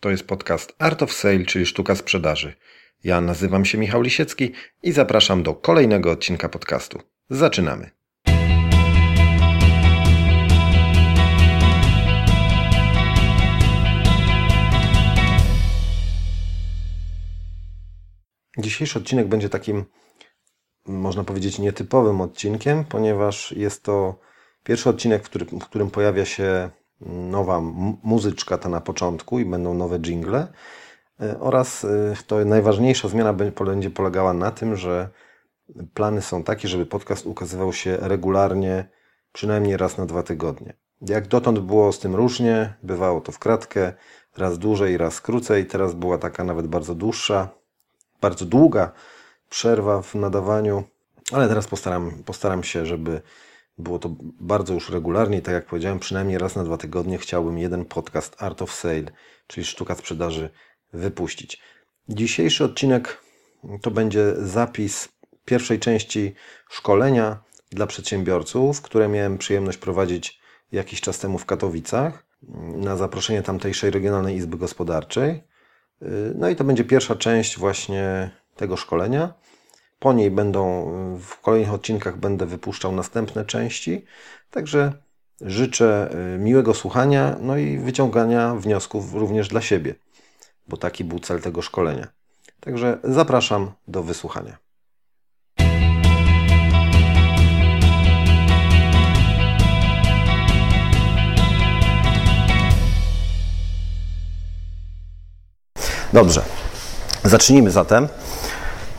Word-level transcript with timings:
To 0.00 0.10
jest 0.10 0.26
podcast 0.26 0.74
Art 0.78 1.02
of 1.02 1.12
Sale, 1.12 1.44
czyli 1.44 1.66
sztuka 1.66 1.94
sprzedaży. 1.94 2.54
Ja 3.04 3.20
nazywam 3.20 3.64
się 3.64 3.78
Michał 3.78 4.02
Lisiecki 4.02 4.52
i 4.82 4.92
zapraszam 4.92 5.42
do 5.42 5.54
kolejnego 5.54 6.10
odcinka 6.10 6.48
podcastu. 6.48 6.98
Zaczynamy. 7.30 7.90
Dzisiejszy 18.58 18.98
odcinek 18.98 19.28
będzie 19.28 19.48
takim, 19.48 19.84
można 20.86 21.24
powiedzieć, 21.24 21.58
nietypowym 21.58 22.20
odcinkiem, 22.20 22.84
ponieważ 22.84 23.52
jest 23.52 23.82
to 23.82 24.20
pierwszy 24.64 24.88
odcinek, 24.90 25.22
w 25.24 25.28
którym, 25.28 25.48
w 25.48 25.64
którym 25.64 25.90
pojawia 25.90 26.24
się 26.24 26.70
nowa 27.00 27.60
muzyczka 28.02 28.58
ta 28.58 28.68
na 28.68 28.80
początku 28.80 29.38
i 29.38 29.44
będą 29.44 29.74
nowe 29.74 29.98
jingle. 29.98 30.48
E, 31.20 31.40
oraz 31.40 31.84
e, 31.84 32.14
to 32.26 32.44
najważniejsza 32.44 33.08
zmiana 33.08 33.32
będzie 33.32 33.90
polegała 33.90 34.32
na 34.32 34.50
tym, 34.50 34.76
że 34.76 35.08
plany 35.94 36.22
są 36.22 36.42
takie, 36.42 36.68
żeby 36.68 36.86
podcast 36.86 37.26
ukazywał 37.26 37.72
się 37.72 37.96
regularnie, 38.00 38.88
przynajmniej 39.32 39.76
raz 39.76 39.98
na 39.98 40.06
dwa 40.06 40.22
tygodnie. 40.22 40.72
Jak 41.00 41.26
dotąd 41.26 41.58
było 41.58 41.92
z 41.92 41.98
tym 41.98 42.14
różnie, 42.14 42.74
bywało 42.82 43.20
to 43.20 43.32
w 43.32 43.38
kratkę, 43.38 43.92
raz 44.36 44.58
dłużej, 44.58 44.96
raz 44.96 45.20
krócej. 45.20 45.66
Teraz 45.66 45.94
była 45.94 46.18
taka 46.18 46.44
nawet 46.44 46.66
bardzo 46.66 46.94
dłuższa, 46.94 47.48
bardzo 48.20 48.44
długa 48.44 48.92
przerwa 49.50 50.02
w 50.02 50.14
nadawaniu, 50.14 50.84
ale 51.32 51.48
teraz 51.48 51.66
postaram, 51.66 52.10
postaram 52.24 52.62
się, 52.62 52.86
żeby 52.86 53.20
było 53.78 53.98
to 53.98 54.16
bardzo 54.40 54.74
już 54.74 54.90
regularnie, 54.90 55.42
tak 55.42 55.54
jak 55.54 55.66
powiedziałem, 55.66 55.98
przynajmniej 55.98 56.38
raz 56.38 56.56
na 56.56 56.64
dwa 56.64 56.76
tygodnie 56.76 57.18
chciałbym 57.18 57.58
jeden 57.58 57.84
podcast 57.84 58.42
Art 58.42 58.62
of 58.62 58.72
Sale, 58.72 59.04
czyli 59.46 59.66
sztuka 59.66 59.94
sprzedaży, 59.94 60.50
wypuścić. 60.92 61.62
Dzisiejszy 62.08 62.64
odcinek 62.64 63.22
to 63.82 63.90
będzie 63.90 64.34
zapis 64.36 65.08
pierwszej 65.44 65.78
części 65.78 66.34
szkolenia 66.70 67.42
dla 67.70 67.86
przedsiębiorców, 67.86 68.82
które 68.82 69.08
miałem 69.08 69.38
przyjemność 69.38 69.78
prowadzić 69.78 70.40
jakiś 70.72 71.00
czas 71.00 71.18
temu 71.18 71.38
w 71.38 71.46
Katowicach 71.46 72.26
na 72.76 72.96
zaproszenie 72.96 73.42
tamtejszej 73.42 73.90
Regionalnej 73.90 74.36
Izby 74.36 74.56
Gospodarczej. 74.56 75.42
No 76.34 76.48
i 76.48 76.56
to 76.56 76.64
będzie 76.64 76.84
pierwsza 76.84 77.16
część 77.16 77.58
właśnie 77.58 78.30
tego 78.56 78.76
szkolenia. 78.76 79.34
Po 79.98 80.12
niej 80.12 80.30
będą, 80.30 80.84
w 81.20 81.40
kolejnych 81.40 81.72
odcinkach 81.72 82.16
będę 82.16 82.46
wypuszczał 82.46 82.92
następne 82.92 83.44
części. 83.44 84.04
Także 84.50 84.92
życzę 85.40 86.10
y, 86.34 86.38
miłego 86.38 86.74
słuchania, 86.74 87.36
no 87.40 87.56
i 87.56 87.78
wyciągania 87.78 88.54
wniosków 88.54 89.14
również 89.14 89.48
dla 89.48 89.60
siebie, 89.60 89.94
bo 90.68 90.76
taki 90.76 91.04
był 91.04 91.18
cel 91.18 91.40
tego 91.40 91.62
szkolenia. 91.62 92.08
Także 92.60 92.98
zapraszam 93.04 93.72
do 93.88 94.02
wysłuchania. 94.02 94.56
Dobrze. 106.12 106.42
Zacznijmy 107.24 107.70
zatem 107.70 108.08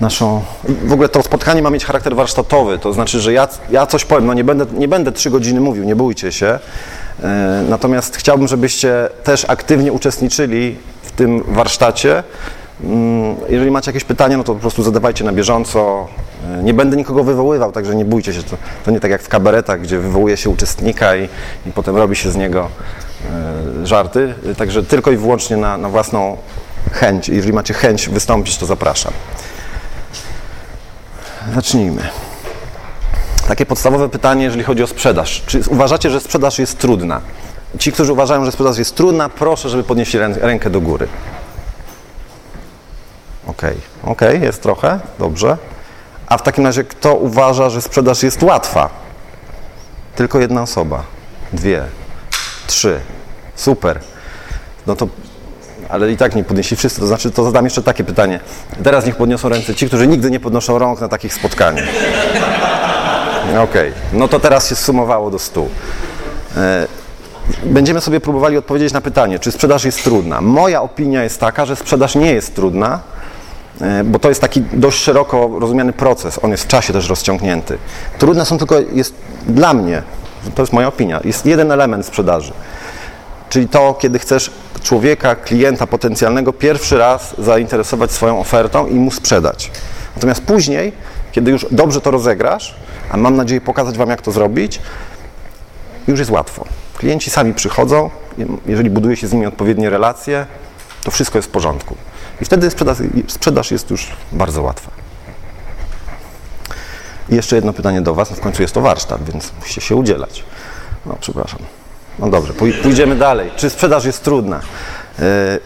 naszą... 0.02 0.42
W 0.64 0.94
ogóle 0.94 1.10
to 1.10 1.24
spotkanie 1.24 1.62
ma 1.62 1.70
mieć 1.70 1.86
charakter 1.86 2.16
warsztatowy, 2.16 2.80
to 2.80 2.94
znaczy, 2.94 3.20
że 3.20 3.34
ja, 3.34 3.48
ja 3.72 3.86
coś 3.86 4.06
powiem, 4.06 4.26
no 4.26 4.34
nie 4.34 4.44
będę, 4.44 4.66
nie 4.74 4.88
będę 4.88 5.12
trzy 5.12 5.30
godziny 5.30 5.60
mówił, 5.60 5.84
nie 5.84 5.96
bójcie 5.96 6.32
się, 6.32 6.60
e, 7.24 7.64
natomiast 7.70 8.18
chciałbym, 8.18 8.48
żebyście 8.48 9.10
też 9.24 9.46
aktywnie 9.50 9.94
uczestniczyli 9.94 10.78
w 11.04 11.12
tym 11.12 11.44
warsztacie. 11.48 12.24
Mm, 12.84 13.36
jeżeli 13.50 13.72
macie 13.72 13.92
jakieś 13.92 14.04
pytania, 14.04 14.38
no 14.38 14.44
to 14.44 14.54
po 14.54 14.60
prostu 14.60 14.84
zadawajcie 14.84 15.24
na 15.24 15.32
bieżąco. 15.32 16.08
E, 16.60 16.64
nie 16.64 16.74
będę 16.74 16.98
nikogo 16.98 17.24
wywoływał, 17.24 17.72
także 17.72 17.96
nie 17.96 18.06
bójcie 18.06 18.34
się. 18.34 18.44
To, 18.44 18.58
to 18.86 18.92
nie 18.92 19.00
tak 19.00 19.12
jak 19.12 19.22
w 19.22 19.30
kabaretach, 19.30 19.82
gdzie 19.82 20.00
wywołuje 20.00 20.38
się 20.38 20.50
uczestnika 20.50 21.16
i, 21.16 21.30
i 21.66 21.72
potem 21.72 21.98
robi 21.98 22.16
się 22.16 22.32
z 22.32 22.36
niego 22.36 22.70
e, 23.82 23.88
żarty. 23.88 24.34
Także 24.58 24.84
tylko 24.84 25.12
i 25.12 25.18
wyłącznie 25.18 25.58
na, 25.58 25.78
na 25.78 25.90
własną 25.90 26.38
chęć. 26.92 27.30
Jeżeli 27.30 27.54
macie 27.54 27.74
chęć 27.74 28.10
wystąpić, 28.10 28.58
to 28.58 28.66
zapraszam. 28.66 29.14
Zacznijmy. 31.56 32.10
Takie 33.48 33.66
podstawowe 33.66 34.10
pytanie, 34.10 34.44
jeżeli 34.44 34.64
chodzi 34.64 34.84
o 34.84 34.88
sprzedaż. 34.88 35.44
Czy 35.46 35.62
uważacie, 35.70 36.10
że 36.10 36.20
sprzedaż 36.20 36.60
jest 36.60 36.78
trudna? 36.78 37.22
Ci, 37.80 37.92
którzy 37.92 38.14
uważają, 38.14 38.46
że 38.46 38.52
sprzedaż 38.52 38.78
jest 38.78 38.96
trudna, 38.96 39.30
proszę, 39.30 39.70
żeby 39.70 39.84
podnieśli 39.84 40.20
rękę 40.20 40.70
do 40.70 40.82
góry. 40.82 41.08
Ok, 43.48 43.62
ok, 44.04 44.22
jest 44.42 44.62
trochę, 44.64 45.00
dobrze. 45.20 45.58
A 46.28 46.38
w 46.38 46.42
takim 46.42 46.66
razie, 46.66 46.84
kto 46.84 47.16
uważa, 47.16 47.70
że 47.70 47.82
sprzedaż 47.82 48.24
jest 48.24 48.44
łatwa? 48.44 48.90
Tylko 50.16 50.40
jedna 50.40 50.62
osoba, 50.62 51.04
dwie, 51.54 51.86
trzy. 52.68 53.00
Super. 53.56 54.00
No 54.88 54.96
to 54.96 55.08
ale 55.90 56.12
i 56.12 56.18
tak 56.18 56.36
nie 56.36 56.44
podnieśli 56.44 56.78
wszyscy. 56.78 57.00
To 57.00 57.08
znaczy, 57.08 57.32
to 57.32 57.44
zadam 57.44 57.66
jeszcze 57.66 57.84
takie 57.84 58.04
pytanie. 58.04 58.40
Teraz 58.84 59.06
niech 59.06 59.16
podniosą 59.16 59.50
ręce 59.50 59.76
ci, 59.76 59.88
którzy 59.88 60.08
nigdy 60.08 60.32
nie 60.32 60.40
podnoszą 60.40 60.80
rąk 60.80 61.02
na 61.02 61.08
takich 61.08 61.34
spotkaniach. 61.34 61.86
Okej, 63.50 63.64
okay. 63.64 63.94
no 64.14 64.28
to 64.28 64.40
teraz 64.40 64.70
się 64.70 64.76
sumowało 64.76 65.32
do 65.32 65.40
stu. 65.40 65.70
E, 66.58 66.88
będziemy 67.64 68.02
sobie 68.02 68.20
próbowali 68.20 68.58
odpowiedzieć 68.58 68.94
na 68.94 69.02
pytanie, 69.02 69.40
czy 69.40 69.52
sprzedaż 69.52 69.84
jest 69.84 70.04
trudna. 70.04 70.42
Moja 70.42 70.82
opinia 70.82 71.24
jest 71.24 71.40
taka, 71.40 71.66
że 71.66 71.76
sprzedaż 71.76 72.16
nie 72.16 72.34
jest 72.34 72.56
trudna, 72.56 73.00
e, 73.82 74.04
bo 74.04 74.20
to 74.20 74.30
jest 74.30 74.42
taki 74.42 74.62
dość 74.62 75.04
szeroko 75.04 75.50
rozumiany 75.60 75.94
proces. 75.94 76.40
On 76.44 76.52
jest 76.52 76.64
w 76.64 76.68
czasie 76.68 76.94
też 76.94 77.10
rozciągnięty. 77.10 77.78
Trudne 78.18 78.46
są 78.46 78.58
tylko, 78.58 78.76
jest 78.94 79.14
dla 79.48 79.74
mnie, 79.74 80.04
to 80.56 80.62
jest 80.62 80.74
moja 80.74 80.88
opinia, 80.88 81.20
jest 81.24 81.46
jeden 81.46 81.72
element 81.72 82.06
sprzedaży. 82.06 82.54
Czyli 83.50 83.68
to, 83.68 83.94
kiedy 83.94 84.20
chcesz 84.20 84.52
człowieka, 84.84 85.36
klienta 85.36 85.88
potencjalnego 85.88 86.54
pierwszy 86.54 86.98
raz 86.98 87.36
zainteresować 87.38 88.12
swoją 88.12 88.40
ofertą 88.40 88.88
i 88.88 88.94
mu 88.94 89.12
sprzedać. 89.12 89.72
Natomiast 90.16 90.42
później, 90.42 90.94
kiedy 91.32 91.52
już 91.52 91.66
dobrze 91.72 92.02
to 92.02 92.12
rozegrasz, 92.12 92.76
a 93.12 93.18
mam 93.18 93.36
nadzieję 93.36 93.62
pokazać 93.62 93.98
Wam, 93.98 94.10
jak 94.10 94.22
to 94.22 94.32
zrobić, 94.32 94.82
już 96.08 96.20
jest 96.20 96.32
łatwo. 96.32 96.66
Klienci 96.98 97.30
sami 97.30 97.54
przychodzą, 97.54 98.10
jeżeli 98.66 98.90
buduje 98.90 99.16
się 99.16 99.28
z 99.28 99.34
nimi 99.34 99.46
odpowiednie 99.46 99.90
relacje, 99.90 100.46
to 101.04 101.12
wszystko 101.12 101.38
jest 101.38 101.48
w 101.48 101.52
porządku. 101.52 101.96
I 102.42 102.46
wtedy 102.46 102.72
sprzedaż, 102.72 102.98
sprzedaż 103.28 103.72
jest 103.72 103.90
już 103.90 104.08
bardzo 104.32 104.62
łatwa. 104.62 104.92
I 107.30 107.36
jeszcze 107.36 107.56
jedno 107.56 107.74
pytanie 107.74 108.02
do 108.02 108.14
Was. 108.16 108.30
No 108.30 108.36
w 108.36 108.40
końcu 108.40 108.62
jest 108.62 108.74
to 108.74 108.82
warsztat, 108.82 109.24
więc 109.32 109.52
musicie 109.60 109.82
się 109.82 109.96
udzielać. 109.96 110.44
No, 111.06 111.18
przepraszam. 111.20 111.60
No 112.20 112.30
dobrze, 112.30 112.54
pójdziemy 112.84 113.16
dalej. 113.16 113.52
Czy 113.56 113.70
sprzedaż 113.70 114.06
jest 114.06 114.24
trudna? 114.24 114.60
E, 115.20 115.60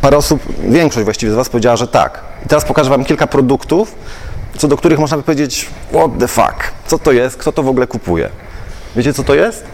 parę 0.00 0.16
osób, 0.16 0.42
większość 0.68 1.04
właściwie 1.04 1.32
z 1.32 1.34
Was 1.34 1.48
powiedziała, 1.48 1.76
że 1.76 1.88
tak. 1.88 2.20
I 2.46 2.48
teraz 2.48 2.64
pokażę 2.64 2.90
Wam 2.90 3.04
kilka 3.04 3.26
produktów, 3.26 3.94
co 4.56 4.68
do 4.68 4.76
których 4.76 4.98
można 4.98 5.16
by 5.16 5.22
powiedzieć, 5.22 5.70
what 5.92 6.10
the 6.18 6.28
fuck, 6.28 6.72
co 6.86 6.98
to 6.98 7.12
jest, 7.12 7.36
kto 7.36 7.52
to 7.52 7.62
w 7.62 7.68
ogóle 7.68 7.86
kupuje. 7.86 8.30
Wiecie, 8.96 9.12
co 9.12 9.24
to 9.24 9.34
jest? 9.34 9.64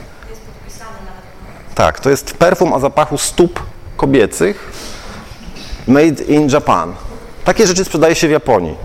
Tak, 1.75 2.01
to 2.01 2.11
jest 2.11 2.35
perfum 2.35 2.73
o 2.73 2.81
zapachu 2.81 3.19
stóp 3.19 3.61
kobiecych 3.97 4.73
made 5.87 6.25
in 6.25 6.49
Japan. 6.49 6.95
Takie 7.45 7.67
rzeczy 7.67 7.85
sprzedaje 7.85 8.15
się 8.15 8.29
w 8.29 8.31
Japonii. 8.31 8.77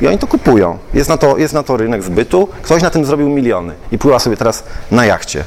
I 0.00 0.06
oni 0.06 0.18
to 0.18 0.26
kupują. 0.26 0.78
Jest 0.94 1.08
na 1.08 1.16
to, 1.16 1.38
jest 1.38 1.54
na 1.54 1.62
to 1.62 1.76
rynek 1.76 2.02
zbytu. 2.02 2.48
Ktoś 2.62 2.82
na 2.82 2.90
tym 2.90 3.04
zrobił 3.04 3.28
miliony 3.28 3.74
i 3.92 3.98
pływa 3.98 4.18
sobie 4.18 4.36
teraz 4.36 4.64
na 4.90 5.06
jachcie. 5.06 5.44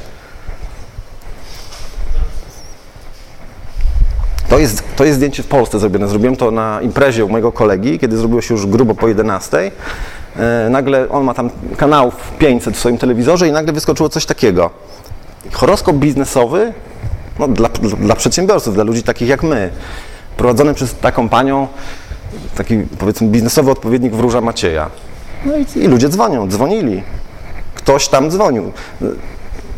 To 4.48 4.58
jest, 4.58 4.82
to 4.96 5.04
jest 5.04 5.16
zdjęcie 5.16 5.42
w 5.42 5.46
Polsce 5.46 5.78
zrobione. 5.78 6.08
Zrobiłem 6.08 6.36
to 6.36 6.50
na 6.50 6.80
imprezie 6.82 7.24
u 7.24 7.28
mojego 7.28 7.52
kolegi, 7.52 7.98
kiedy 7.98 8.16
zrobiło 8.16 8.42
się 8.42 8.54
już 8.54 8.66
grubo 8.66 8.94
po 8.94 9.08
11. 9.08 9.70
E, 10.36 10.68
nagle 10.70 11.08
on 11.08 11.24
ma 11.24 11.34
tam 11.34 11.50
kanałów 11.76 12.14
500 12.38 12.76
w 12.76 12.78
swoim 12.78 12.98
telewizorze 12.98 13.48
i 13.48 13.52
nagle 13.52 13.72
wyskoczyło 13.72 14.08
coś 14.08 14.26
takiego. 14.26 14.70
Horoskop 15.52 15.96
biznesowy 15.96 16.72
no, 17.38 17.48
dla, 17.48 17.68
dla, 17.98 18.16
przedsiębiorców, 18.16 18.74
dla 18.74 18.84
ludzi 18.84 19.02
takich 19.02 19.28
jak 19.28 19.42
my, 19.42 19.70
prowadzony 20.36 20.74
przez 20.74 20.94
taką 20.94 21.28
panią, 21.28 21.68
taki 22.56 22.78
powiedzmy 22.98 23.28
biznesowy 23.28 23.70
odpowiednik 23.70 24.14
wróża 24.14 24.40
Macieja. 24.40 24.90
No 25.46 25.52
i, 25.56 25.78
i 25.78 25.88
ludzie 25.88 26.08
dzwonią, 26.08 26.48
dzwonili. 26.48 27.02
Ktoś 27.74 28.08
tam 28.08 28.30
dzwonił 28.30 28.72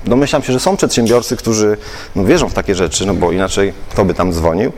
domyślam 0.04 0.42
się, 0.42 0.52
że 0.52 0.60
są 0.60 0.76
przedsiębiorcy, 0.76 1.36
którzy 1.36 1.76
no, 2.16 2.24
wierzą 2.24 2.48
w 2.48 2.54
takie 2.54 2.74
rzeczy, 2.74 3.06
no 3.06 3.14
bo 3.14 3.32
inaczej 3.32 3.72
kto 3.90 4.04
by 4.04 4.14
tam 4.14 4.32
dzwonił. 4.32 4.72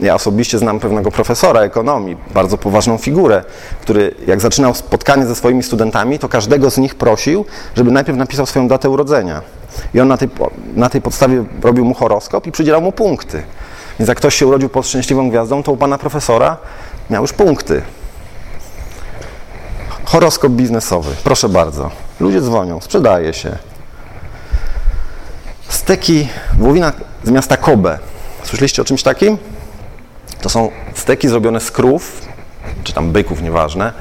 Ja 0.00 0.14
osobiście 0.14 0.58
znam 0.58 0.80
pewnego 0.80 1.10
profesora 1.10 1.60
ekonomii, 1.60 2.16
bardzo 2.34 2.58
poważną 2.58 2.98
figurę, 2.98 3.44
który 3.80 4.14
jak 4.26 4.40
zaczynał 4.40 4.74
spotkanie 4.74 5.26
ze 5.26 5.34
swoimi 5.34 5.62
studentami, 5.62 6.18
to 6.18 6.28
każdego 6.28 6.70
z 6.70 6.78
nich 6.78 6.94
prosił, 6.94 7.44
żeby 7.76 7.90
najpierw 7.90 8.18
napisał 8.18 8.46
swoją 8.46 8.68
datę 8.68 8.90
urodzenia. 8.90 9.42
I 9.94 10.00
on 10.00 10.08
na 10.08 10.16
tej, 10.16 10.28
na 10.76 10.88
tej 10.88 11.02
podstawie 11.02 11.44
robił 11.62 11.84
mu 11.84 11.94
horoskop 11.94 12.46
i 12.46 12.52
przydzielał 12.52 12.82
mu 12.82 12.92
punkty. 12.92 13.42
Więc 13.98 14.08
jak 14.08 14.18
ktoś 14.18 14.34
się 14.34 14.46
urodził 14.46 14.68
pod 14.68 14.86
szczęśliwą 14.86 15.30
gwiazdą, 15.30 15.62
to 15.62 15.72
u 15.72 15.76
pana 15.76 15.98
profesora 15.98 16.56
miał 17.10 17.22
już 17.22 17.32
punkty. 17.32 17.82
Horoskop 20.04 20.52
biznesowy, 20.52 21.10
proszę 21.24 21.48
bardzo. 21.48 21.90
Ludzie 22.20 22.40
dzwonią, 22.40 22.80
sprzedaje 22.80 23.32
się. 23.32 23.69
Steki 25.70 26.28
wołowina 26.58 26.92
z 27.24 27.30
miasta 27.30 27.56
Kobe. 27.56 27.98
Słyszeliście 28.42 28.82
o 28.82 28.84
czymś 28.84 29.02
takim? 29.02 29.38
To 30.40 30.48
są 30.48 30.70
steki 30.94 31.28
zrobione 31.28 31.60
z 31.60 31.70
krów, 31.70 32.22
czy 32.84 32.92
tam 32.92 33.12
byków, 33.12 33.42
nieważne, 33.42 33.92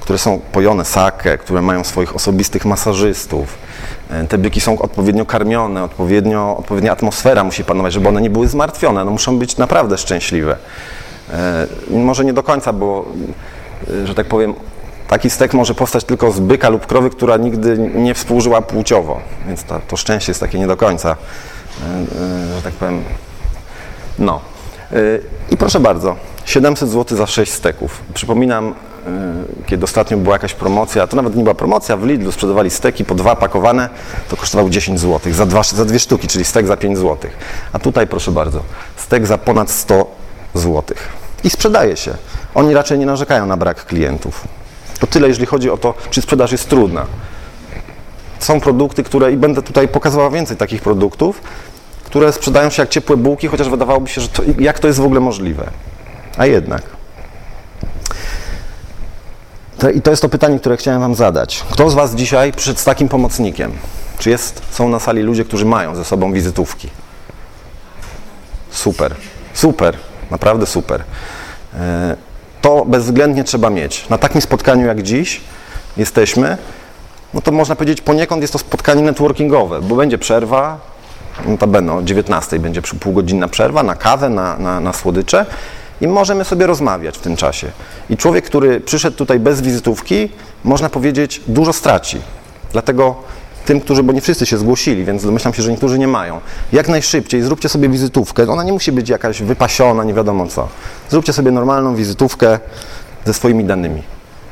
które 0.00 0.18
są 0.18 0.40
pojone 0.52 0.84
sake, 0.84 1.38
które 1.38 1.62
mają 1.62 1.84
swoich 1.84 2.16
osobistych 2.16 2.64
masażystów. 2.64 3.58
E, 4.10 4.24
te 4.24 4.38
byki 4.38 4.60
są 4.60 4.78
odpowiednio 4.78 5.26
karmione, 5.26 5.84
odpowiednio, 5.84 6.56
odpowiednia 6.58 6.92
atmosfera 6.92 7.44
musi 7.44 7.64
panować, 7.64 7.92
żeby 7.92 8.08
one 8.08 8.20
nie 8.20 8.30
były 8.30 8.48
zmartwione. 8.48 9.04
No 9.04 9.10
muszą 9.10 9.38
być 9.38 9.56
naprawdę 9.56 9.98
szczęśliwe. 9.98 10.56
E, 11.32 11.66
może 11.90 12.24
nie 12.24 12.32
do 12.32 12.42
końca, 12.42 12.72
bo, 12.72 13.06
e, 14.02 14.06
że 14.06 14.14
tak 14.14 14.26
powiem, 14.26 14.54
taki 15.10 15.30
stek 15.30 15.54
może 15.54 15.74
powstać 15.74 16.04
tylko 16.04 16.32
z 16.32 16.40
byka 16.40 16.68
lub 16.68 16.86
krowy, 16.86 17.10
która 17.10 17.36
nigdy 17.36 17.78
nie 17.78 18.14
współżyła 18.14 18.62
płciowo, 18.62 19.20
więc 19.46 19.64
to, 19.64 19.80
to 19.88 19.96
szczęście 19.96 20.30
jest 20.30 20.40
takie 20.40 20.58
nie 20.58 20.66
do 20.66 20.76
końca, 20.76 21.16
że 22.56 22.62
tak 22.62 22.72
powiem, 22.72 23.02
no. 24.18 24.40
I 25.50 25.56
proszę 25.56 25.80
bardzo, 25.80 26.16
700 26.44 26.88
zł 26.88 27.18
za 27.18 27.26
6 27.26 27.52
steków. 27.52 28.00
Przypominam, 28.14 28.74
kiedy 29.66 29.84
ostatnio 29.84 30.16
była 30.16 30.34
jakaś 30.34 30.54
promocja, 30.54 31.06
to 31.06 31.16
nawet 31.16 31.36
nie 31.36 31.42
była 31.42 31.54
promocja, 31.54 31.96
w 31.96 32.04
Lidlu 32.06 32.32
sprzedawali 32.32 32.70
steki 32.70 33.04
po 33.04 33.14
dwa 33.14 33.36
pakowane, 33.36 33.88
to 34.28 34.36
kosztowało 34.36 34.70
10 34.70 35.00
zł, 35.00 35.32
za, 35.32 35.46
dwa, 35.46 35.62
za 35.62 35.84
dwie 35.84 35.98
sztuki, 35.98 36.28
czyli 36.28 36.44
stek 36.44 36.66
za 36.66 36.76
5 36.76 36.98
zł. 36.98 37.30
A 37.72 37.78
tutaj 37.78 38.06
proszę 38.06 38.30
bardzo, 38.30 38.62
stek 38.96 39.26
za 39.26 39.38
ponad 39.38 39.70
100 39.70 40.06
zł. 40.54 40.82
I 41.44 41.50
sprzedaje 41.50 41.96
się. 41.96 42.14
Oni 42.54 42.74
raczej 42.74 42.98
nie 42.98 43.06
narzekają 43.06 43.46
na 43.46 43.56
brak 43.56 43.84
klientów. 43.84 44.59
To 45.00 45.06
tyle, 45.06 45.28
jeżeli 45.28 45.46
chodzi 45.46 45.70
o 45.70 45.76
to, 45.76 45.94
czy 46.10 46.22
sprzedaż 46.22 46.52
jest 46.52 46.68
trudna. 46.68 47.06
Są 48.38 48.60
produkty, 48.60 49.02
które, 49.02 49.32
i 49.32 49.36
będę 49.36 49.62
tutaj 49.62 49.88
pokazywała 49.88 50.30
więcej 50.30 50.56
takich 50.56 50.82
produktów, 50.82 51.42
które 52.04 52.32
sprzedają 52.32 52.70
się 52.70 52.82
jak 52.82 52.90
ciepłe 52.90 53.16
bułki, 53.16 53.48
chociaż 53.48 53.68
wydawałoby 53.68 54.08
się, 54.08 54.20
że 54.20 54.28
to, 54.28 54.42
jak 54.58 54.78
to 54.78 54.86
jest 54.86 55.00
w 55.00 55.04
ogóle 55.04 55.20
możliwe. 55.20 55.70
A 56.36 56.46
jednak. 56.46 56.82
To, 59.78 59.90
I 59.90 60.02
to 60.02 60.10
jest 60.10 60.22
to 60.22 60.28
pytanie, 60.28 60.58
które 60.58 60.76
chciałem 60.76 61.00
Wam 61.00 61.14
zadać. 61.14 61.64
Kto 61.70 61.90
z 61.90 61.94
Was 61.94 62.14
dzisiaj 62.14 62.52
przyszedł 62.52 62.80
z 62.80 62.84
takim 62.84 63.08
pomocnikiem? 63.08 63.72
Czy 64.18 64.30
jest, 64.30 64.62
są 64.70 64.88
na 64.88 64.98
sali 64.98 65.22
ludzie, 65.22 65.44
którzy 65.44 65.64
mają 65.64 65.94
ze 65.94 66.04
sobą 66.04 66.32
wizytówki? 66.32 66.88
Super, 68.70 69.14
super, 69.54 69.96
naprawdę 70.30 70.66
super. 70.66 71.04
E, 71.74 72.16
to 72.62 72.84
bezwzględnie 72.84 73.44
trzeba 73.44 73.70
mieć. 73.70 74.08
Na 74.08 74.18
takim 74.18 74.40
spotkaniu 74.40 74.86
jak 74.86 75.02
dziś 75.02 75.40
jesteśmy, 75.96 76.56
no 77.34 77.40
to 77.40 77.52
można 77.52 77.76
powiedzieć 77.76 78.00
poniekąd 78.00 78.42
jest 78.42 78.52
to 78.52 78.58
spotkanie 78.58 79.02
networkingowe, 79.02 79.80
bo 79.82 79.96
będzie 79.96 80.18
przerwa, 80.18 80.78
notabene 81.46 81.92
o 81.92 82.02
19 82.02 82.58
będzie 82.58 82.82
półgodzinna 82.82 83.48
przerwa 83.48 83.82
na 83.82 83.94
kawę, 83.94 84.28
na, 84.28 84.58
na, 84.58 84.80
na 84.80 84.92
słodycze 84.92 85.46
i 86.00 86.08
możemy 86.08 86.44
sobie 86.44 86.66
rozmawiać 86.66 87.18
w 87.18 87.20
tym 87.20 87.36
czasie. 87.36 87.70
I 88.10 88.16
człowiek, 88.16 88.44
który 88.44 88.80
przyszedł 88.80 89.16
tutaj 89.16 89.40
bez 89.40 89.60
wizytówki, 89.60 90.28
można 90.64 90.88
powiedzieć, 90.88 91.40
dużo 91.46 91.72
straci. 91.72 92.20
Dlatego 92.72 93.14
tym, 93.64 93.80
którzy, 93.80 94.02
bo 94.02 94.12
nie 94.12 94.20
wszyscy 94.20 94.46
się 94.46 94.58
zgłosili, 94.58 95.04
więc 95.04 95.24
domyślam 95.24 95.54
się, 95.54 95.62
że 95.62 95.70
niektórzy 95.70 95.98
nie 95.98 96.08
mają. 96.08 96.40
Jak 96.72 96.88
najszybciej 96.88 97.42
zróbcie 97.42 97.68
sobie 97.68 97.88
wizytówkę. 97.88 98.48
Ona 98.48 98.64
nie 98.64 98.72
musi 98.72 98.92
być 98.92 99.08
jakaś 99.08 99.42
wypasiona, 99.42 100.04
nie 100.04 100.14
wiadomo 100.14 100.46
co. 100.46 100.68
Zróbcie 101.10 101.32
sobie 101.32 101.50
normalną 101.50 101.94
wizytówkę 101.94 102.58
ze 103.24 103.34
swoimi 103.34 103.64
danymi. 103.64 104.02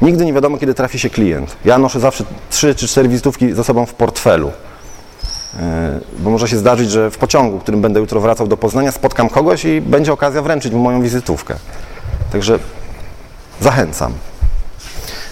Nigdy 0.03 0.25
nie 0.25 0.33
wiadomo, 0.33 0.59
kiedy 0.59 0.75
trafi 0.75 0.99
się 0.99 1.11
klient. 1.11 1.57
Ja 1.65 1.79
noszę 1.79 2.01
zawsze 2.01 2.25
trzy 2.51 2.75
czy 2.75 2.89
cztery 2.89 3.09
wizytówki 3.09 3.53
ze 3.53 3.65
sobą 3.65 3.87
w 3.87 3.95
portfelu. 3.95 4.53
E, 5.61 6.01
bo 6.19 6.31
może 6.31 6.49
się 6.49 6.57
zdarzyć, 6.57 6.91
że 6.91 7.11
w 7.11 7.19
pociągu, 7.19 7.59
którym 7.59 7.81
będę 7.81 8.01
jutro 8.01 8.21
wracał 8.21 8.47
do 8.47 8.57
Poznania, 8.57 8.93
spotkam 8.93 9.29
kogoś 9.29 9.65
i 9.65 9.81
będzie 9.81 10.13
okazja 10.13 10.43
wręczyć 10.43 10.73
mu 10.73 10.79
moją 10.79 11.03
wizytówkę. 11.03 11.55
Także 12.33 12.59
zachęcam. 13.61 14.13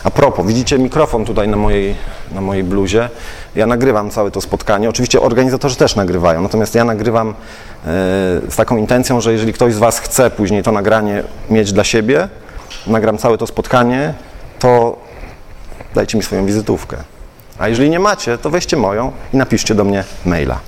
A 0.06 0.10
propos, 0.10 0.46
widzicie 0.46 0.78
mikrofon 0.78 1.24
tutaj 1.24 1.48
na 1.48 1.56
mojej, 1.56 1.94
na 2.32 2.40
mojej 2.40 2.64
bluzie. 2.64 3.08
Ja 3.54 3.66
nagrywam 3.66 4.10
całe 4.10 4.30
to 4.30 4.40
spotkanie. 4.40 4.88
Oczywiście 4.88 5.20
organizatorzy 5.20 5.76
też 5.76 5.96
nagrywają, 5.96 6.42
natomiast 6.42 6.74
ja 6.74 6.84
nagrywam 6.84 7.28
e, 7.28 7.34
z 8.48 8.56
taką 8.56 8.76
intencją, 8.76 9.20
że 9.20 9.32
jeżeli 9.32 9.52
ktoś 9.52 9.74
z 9.74 9.78
Was 9.78 9.98
chce 9.98 10.30
później 10.30 10.62
to 10.62 10.72
nagranie 10.72 11.22
mieć 11.50 11.72
dla 11.72 11.84
siebie, 11.84 12.28
nagram 12.86 13.18
całe 13.18 13.38
to 13.38 13.46
spotkanie, 13.46 14.14
to 14.58 14.96
dajcie 15.94 16.18
mi 16.18 16.24
swoją 16.24 16.46
wizytówkę. 16.46 16.96
A 17.58 17.68
jeżeli 17.68 17.90
nie 17.90 18.00
macie, 18.00 18.38
to 18.38 18.50
weźcie 18.50 18.76
moją 18.76 19.12
i 19.32 19.36
napiszcie 19.36 19.74
do 19.74 19.84
mnie 19.84 20.04
maila. 20.24 20.60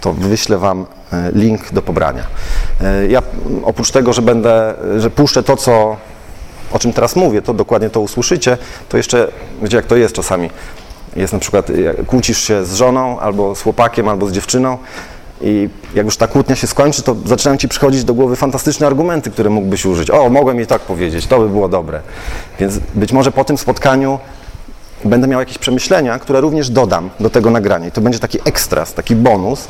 To 0.00 0.12
wyślę 0.12 0.58
Wam 0.58 0.86
e, 1.12 1.30
link 1.32 1.72
do 1.72 1.82
pobrania. 1.82 2.22
E, 2.80 3.06
ja 3.06 3.22
oprócz 3.62 3.90
tego, 3.90 4.12
że 4.12 4.22
będę, 4.22 4.74
że 4.98 5.10
puszczę 5.10 5.42
to, 5.42 5.56
co, 5.56 5.96
o 6.72 6.78
czym 6.78 6.92
teraz 6.92 7.16
mówię, 7.16 7.42
to 7.42 7.54
dokładnie 7.54 7.90
to 7.90 8.00
usłyszycie, 8.00 8.58
to 8.88 8.96
jeszcze, 8.96 9.28
wiecie 9.62 9.76
jak 9.76 9.86
to 9.86 9.96
jest 9.96 10.14
czasami. 10.14 10.50
Jest 11.16 11.32
na 11.32 11.38
przykład, 11.38 11.68
kłócisz 12.06 12.40
się 12.40 12.64
z 12.64 12.74
żoną, 12.74 13.20
albo 13.20 13.54
z 13.54 13.62
chłopakiem, 13.62 14.08
albo 14.08 14.26
z 14.26 14.32
dziewczyną 14.32 14.78
i 15.40 15.68
jak 15.94 16.04
już 16.04 16.16
ta 16.16 16.26
kłótnia 16.26 16.56
się 16.56 16.66
skończy, 16.66 17.02
to 17.02 17.16
zaczynają 17.24 17.58
Ci 17.58 17.68
przychodzić 17.68 18.04
do 18.04 18.14
głowy 18.14 18.36
fantastyczne 18.36 18.86
argumenty, 18.86 19.30
które 19.30 19.50
mógłbyś 19.50 19.86
użyć. 19.86 20.10
O, 20.10 20.28
mogłem 20.28 20.56
jej 20.56 20.66
tak 20.66 20.82
powiedzieć, 20.82 21.26
to 21.26 21.38
by 21.38 21.48
było 21.48 21.68
dobre. 21.68 22.00
Więc 22.60 22.78
być 22.94 23.12
może 23.12 23.32
po 23.32 23.44
tym 23.44 23.58
spotkaniu 23.58 24.18
będę 25.04 25.28
miał 25.28 25.40
jakieś 25.40 25.58
przemyślenia, 25.58 26.18
które 26.18 26.40
również 26.40 26.70
dodam 26.70 27.10
do 27.20 27.30
tego 27.30 27.50
nagrania. 27.50 27.86
I 27.86 27.92
to 27.92 28.00
będzie 28.00 28.18
taki 28.18 28.38
ekstras, 28.44 28.94
taki 28.94 29.16
bonus, 29.16 29.68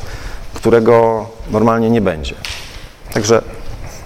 którego 0.54 1.26
normalnie 1.50 1.90
nie 1.90 2.00
będzie. 2.00 2.34
Także 3.12 3.43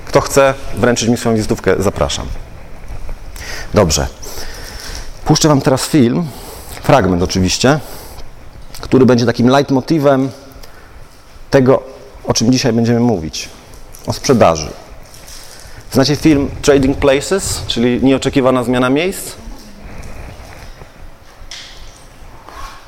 kto 0.04 0.20
chce 0.20 0.54
wręczyć 0.76 1.08
mi 1.08 1.16
swoją 1.16 1.37
wizytówkę, 1.37 1.75
zapraszam. 1.78 2.26
Dobrze. 3.75 4.06
Puszczę 5.25 5.49
Wam 5.49 5.61
teraz 5.61 5.87
film, 5.87 6.26
fragment 6.82 7.22
oczywiście, 7.22 7.81
który 8.81 9.06
będzie 9.06 9.26
takim 9.26 9.49
leitmotivem 9.49 10.31
tego, 11.50 11.82
o 12.25 12.34
czym 12.34 12.52
dzisiaj 12.52 12.72
będziemy 12.72 13.00
mówić. 13.00 13.49
O 14.06 14.12
sprzedaży. 14.12 14.70
Znacie 15.93 16.17
film 16.17 16.50
Trading 16.62 16.99
Places, 16.99 17.62
czyli 17.66 18.04
nieoczekiwana 18.04 18.64
zmiana 18.64 18.90
miejsc? 18.90 19.33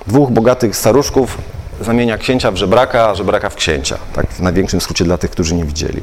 Dwóch 0.06 0.30
bogatych 0.30 0.76
staruszków 0.76 1.38
zamienia 1.80 2.18
księcia 2.18 2.50
w 2.50 2.56
żebraka, 2.56 3.08
a 3.08 3.14
żebraka 3.14 3.50
w 3.50 3.54
księcia. 3.54 3.98
Tak 4.14 4.26
w 4.26 4.40
największym 4.40 4.80
skrócie 4.80 5.04
dla 5.04 5.18
tych, 5.18 5.30
którzy 5.30 5.54
nie 5.54 5.64
widzieli. 5.64 6.02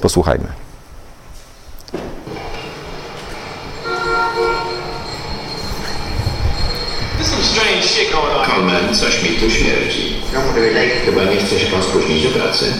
Posłuchajmy. 0.00 0.67
Coleman, 8.46 8.94
coś 8.94 9.22
mi 9.22 9.28
tu 9.28 9.50
śmierdzi. 9.50 10.14
Chyba 11.04 11.24
nie 11.24 11.36
chce 11.36 11.60
się 11.60 11.66
pan 11.66 11.82
spóźnić 11.82 12.22
do 12.22 12.30
pracy. 12.40 12.72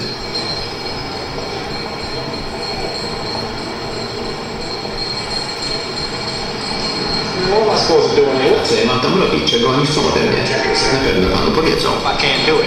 Co 8.64 8.74
ja 8.74 8.86
mam 8.86 9.00
tam 9.00 9.20
robić? 9.22 9.50
Czego 9.50 9.68
oni 9.68 9.86
chcą 9.86 10.00
ode 10.00 10.20
mnie? 10.20 10.42
Na 10.92 10.98
pewno 11.12 11.36
panu 11.36 11.50
powiedzą. 11.50 11.88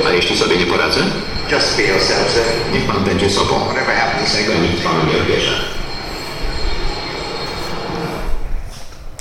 A 0.07 0.09
jeśli 0.13 0.37
sobie 0.37 0.57
nie 0.57 0.65
poradzę? 0.65 0.99
Niech 2.73 2.85
pan 2.85 3.03
będzie 3.03 3.29
sobą. 3.29 3.55
Tego 4.33 4.53
nikt 4.59 4.83
panu 4.83 4.99
nie 5.13 5.17
odbierze. 5.21 5.61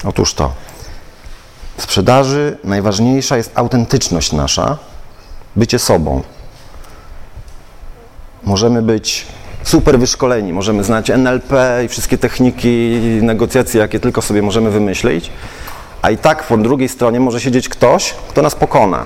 Otóż 0.05 0.35
to. 0.35 0.53
Sprzedaży 1.81 2.57
najważniejsza 2.65 3.37
jest 3.37 3.53
autentyczność 3.55 4.33
nasza, 4.33 4.77
bycie 5.57 5.79
sobą. 5.79 6.23
Możemy 8.43 8.83
być 8.83 9.27
super 9.63 9.99
wyszkoleni, 9.99 10.53
możemy 10.53 10.85
znać 10.85 11.11
NLP 11.11 11.55
i 11.85 11.89
wszystkie 11.89 12.19
techniki 12.19 13.01
negocjacji, 13.23 13.81
jakie 13.81 14.01
tylko 14.01 14.23
sobie 14.23 14.43
możemy 14.43 14.71
wymyślić, 14.71 15.31
a 16.03 16.11
i 16.11 16.19
tak 16.19 16.43
po 16.43 16.57
drugiej 16.57 16.89
stronie 16.89 17.21
może 17.21 17.41
siedzieć 17.41 17.69
ktoś, 17.69 18.15
kto 18.29 18.43
nas 18.43 18.55
pokona. 18.55 19.05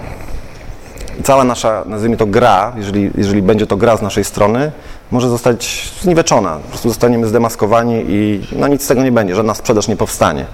I 1.21 1.23
cała 1.23 1.45
nasza, 1.45 1.85
nazwijmy 1.87 2.17
to 2.17 2.27
gra, 2.27 2.73
jeżeli, 2.77 3.11
jeżeli 3.15 3.43
będzie 3.43 3.67
to 3.67 3.77
gra 3.77 3.97
z 3.97 4.03
naszej 4.03 4.25
strony, 4.25 4.73
może 5.11 5.29
zostać 5.29 5.91
zniweczona. 6.03 6.57
Po 6.57 6.69
prostu 6.69 6.89
zostaniemy 6.89 7.27
zdemaskowani 7.27 8.05
i 8.09 8.47
no 8.53 8.69
nic 8.69 8.85
z 8.85 8.87
tego 8.87 9.03
nie 9.03 9.13
będzie, 9.13 9.35
żadna 9.35 9.55
sprzedaż 9.55 9.89
nie 9.89 9.97
powstanie. 9.97 10.47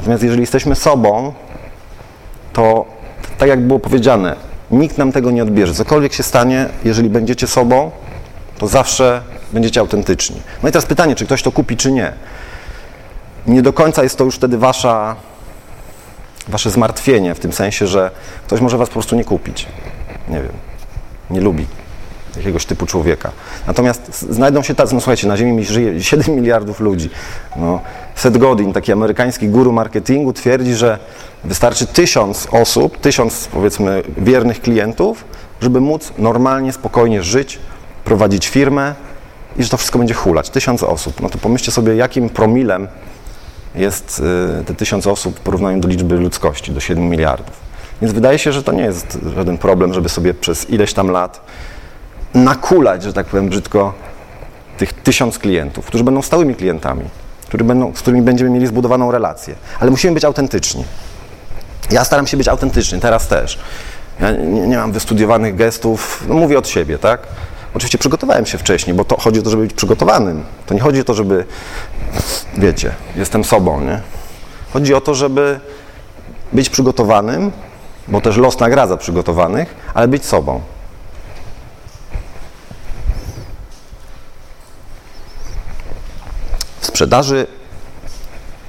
Natomiast 0.00 0.22
jeżeli 0.22 0.40
jesteśmy 0.40 0.74
sobą, 0.74 1.32
to 2.52 2.84
tak 3.38 3.48
jak 3.48 3.60
było 3.60 3.78
powiedziane, 3.78 4.36
nikt 4.70 4.98
nam 4.98 5.12
tego 5.12 5.30
nie 5.30 5.42
odbierze. 5.42 5.74
Cokolwiek 5.74 6.12
się 6.12 6.22
stanie, 6.22 6.68
jeżeli 6.84 7.10
będziecie 7.10 7.46
sobą, 7.46 7.90
to 8.58 8.66
zawsze 8.66 9.22
będziecie 9.52 9.80
autentyczni. 9.80 10.42
No 10.62 10.68
i 10.68 10.72
teraz 10.72 10.86
pytanie, 10.86 11.14
czy 11.14 11.26
ktoś 11.26 11.42
to 11.42 11.52
kupi, 11.52 11.76
czy 11.76 11.92
nie. 11.92 12.12
Nie 13.46 13.62
do 13.62 13.72
końca 13.72 14.02
jest 14.02 14.18
to 14.18 14.24
już 14.24 14.36
wtedy 14.36 14.58
wasza, 14.58 15.16
wasze 16.48 16.70
zmartwienie, 16.70 17.34
w 17.34 17.40
tym 17.40 17.52
sensie, 17.52 17.86
że 17.86 18.10
ktoś 18.46 18.60
może 18.60 18.78
was 18.78 18.88
po 18.88 18.92
prostu 18.92 19.16
nie 19.16 19.24
kupić. 19.24 19.66
Nie 20.28 20.42
wiem, 20.42 20.52
nie 21.30 21.40
lubi 21.40 21.66
jakiegoś 22.36 22.66
typu 22.66 22.86
człowieka. 22.86 23.30
Natomiast 23.66 24.22
znajdą 24.30 24.62
się 24.62 24.74
tacy, 24.74 24.94
no 24.94 25.00
słuchajcie, 25.00 25.28
na 25.28 25.36
Ziemi 25.36 25.64
żyje 25.64 26.02
7 26.02 26.34
miliardów 26.36 26.80
ludzi. 26.80 27.10
No, 27.56 27.80
Seth 28.14 28.38
Godin, 28.38 28.72
taki 28.72 28.92
amerykański 28.92 29.48
guru 29.48 29.72
marketingu, 29.72 30.32
twierdzi, 30.32 30.74
że 30.74 30.98
wystarczy 31.44 31.86
tysiąc 31.86 32.48
osób, 32.50 33.00
tysiąc 33.00 33.48
powiedzmy 33.52 34.02
wiernych 34.18 34.60
klientów, 34.60 35.24
żeby 35.60 35.80
móc 35.80 36.12
normalnie, 36.18 36.72
spokojnie 36.72 37.22
żyć, 37.22 37.58
prowadzić 38.04 38.48
firmę 38.48 38.94
i 39.56 39.62
że 39.62 39.68
to 39.68 39.76
wszystko 39.76 39.98
będzie 39.98 40.14
hulać. 40.14 40.50
Tysiąc 40.50 40.82
osób. 40.82 41.20
No 41.20 41.30
to 41.30 41.38
pomyślcie 41.38 41.72
sobie, 41.72 41.96
jakim 41.96 42.28
promilem 42.28 42.88
jest 43.74 44.22
y, 44.60 44.64
te 44.64 44.74
tysiąc 44.74 45.06
osób 45.06 45.36
w 45.36 45.40
porównaniu 45.40 45.80
do 45.80 45.88
liczby 45.88 46.16
ludzkości, 46.16 46.72
do 46.72 46.80
7 46.80 47.08
miliardów. 47.08 47.70
Więc 48.02 48.14
wydaje 48.14 48.38
się, 48.38 48.52
że 48.52 48.62
to 48.62 48.72
nie 48.72 48.82
jest 48.82 49.18
żaden 49.36 49.58
problem, 49.58 49.94
żeby 49.94 50.08
sobie 50.08 50.34
przez 50.34 50.70
ileś 50.70 50.92
tam 50.92 51.10
lat 51.10 51.40
nakulać, 52.34 53.02
że 53.02 53.12
tak 53.12 53.26
powiem 53.26 53.48
brzydko, 53.48 53.92
tych 54.78 54.92
tysiąc 54.92 55.38
klientów, 55.38 55.86
którzy 55.86 56.04
będą 56.04 56.22
stałymi 56.22 56.54
klientami, 56.54 57.04
którzy 57.48 57.64
będą, 57.64 57.94
z 57.94 57.98
którymi 58.00 58.22
będziemy 58.22 58.50
mieli 58.50 58.66
zbudowaną 58.66 59.10
relację. 59.10 59.54
Ale 59.80 59.90
musimy 59.90 60.14
być 60.14 60.24
autentyczni. 60.24 60.84
Ja 61.90 62.04
staram 62.04 62.26
się 62.26 62.36
być 62.36 62.48
autentyczny, 62.48 63.00
teraz 63.00 63.28
też. 63.28 63.58
Ja 64.20 64.30
nie, 64.30 64.66
nie 64.66 64.76
mam 64.76 64.92
wystudiowanych 64.92 65.56
gestów, 65.56 66.24
no 66.28 66.34
mówię 66.34 66.58
od 66.58 66.68
siebie, 66.68 66.98
tak? 66.98 67.20
Oczywiście 67.74 67.98
przygotowałem 67.98 68.46
się 68.46 68.58
wcześniej, 68.58 68.96
bo 68.96 69.04
to 69.04 69.20
chodzi 69.20 69.40
o 69.40 69.42
to, 69.42 69.50
żeby 69.50 69.62
być 69.62 69.74
przygotowanym. 69.74 70.44
To 70.66 70.74
nie 70.74 70.80
chodzi 70.80 71.00
o 71.00 71.04
to, 71.04 71.14
żeby, 71.14 71.44
wiecie, 72.58 72.92
jestem 73.16 73.44
sobą, 73.44 73.80
nie? 73.80 74.00
Chodzi 74.72 74.94
o 74.94 75.00
to, 75.00 75.14
żeby 75.14 75.60
być 76.52 76.70
przygotowanym, 76.70 77.52
bo 78.08 78.20
też 78.20 78.36
los 78.36 78.58
nagradza 78.58 78.96
przygotowanych, 78.96 79.74
ale 79.94 80.08
być 80.08 80.24
sobą. 80.24 80.60
Sprzedaży, 87.00 87.46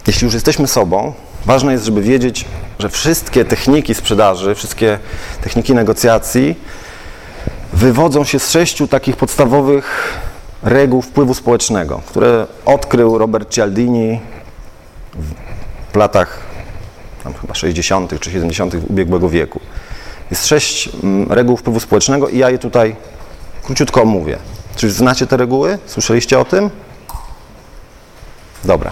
jeśli 0.08 0.26
już 0.26 0.34
jesteśmy 0.34 0.68
sobą, 0.68 1.14
ważne 1.46 1.72
jest, 1.72 1.86
żeby 1.86 2.02
wiedzieć, 2.02 2.46
że 2.80 2.90
wszystkie 2.90 3.46
techniki 3.46 3.96
sprzedaży, 3.96 4.56
wszystkie 4.56 5.00
techniki 5.42 5.74
negocjacji 5.74 6.56
wywodzą 7.74 8.24
się 8.24 8.40
z 8.40 8.52
sześciu 8.52 8.88
takich 8.88 9.16
podstawowych 9.16 10.14
reguł 10.64 11.02
wpływu 11.02 11.34
społecznego, 11.34 12.02
które 12.06 12.48
odkrył 12.66 13.18
Robert 13.18 13.50
Cialdini 13.50 14.20
w 15.94 15.96
latach 15.96 16.40
tam 17.24 17.34
chyba 17.34 17.54
60. 17.54 18.20
czy 18.20 18.32
70. 18.32 18.76
ubiegłego 18.90 19.30
wieku. 19.30 19.60
Jest 20.32 20.48
sześć 20.48 20.90
mm, 21.04 21.32
reguł 21.32 21.58
wpływu 21.58 21.80
społecznego 21.80 22.30
i 22.30 22.38
ja 22.38 22.50
je 22.50 22.60
tutaj 22.60 22.96
króciutko 23.64 24.02
omówię. 24.02 24.38
Czy 24.76 24.92
znacie 24.92 25.28
te 25.28 25.38
reguły? 25.38 25.78
Słyszeliście 25.86 26.40
o 26.40 26.46
tym? 26.46 26.70
Dobra. 28.66 28.92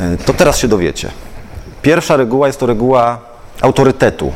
E, 0.00 0.16
To 0.16 0.32
teraz 0.34 0.58
się 0.58 0.68
dowiecie. 0.68 1.10
Pierwsza 1.82 2.16
reguła 2.16 2.46
jest 2.46 2.60
to 2.60 2.66
reguła 2.66 3.18
autorytetu. 3.60 4.32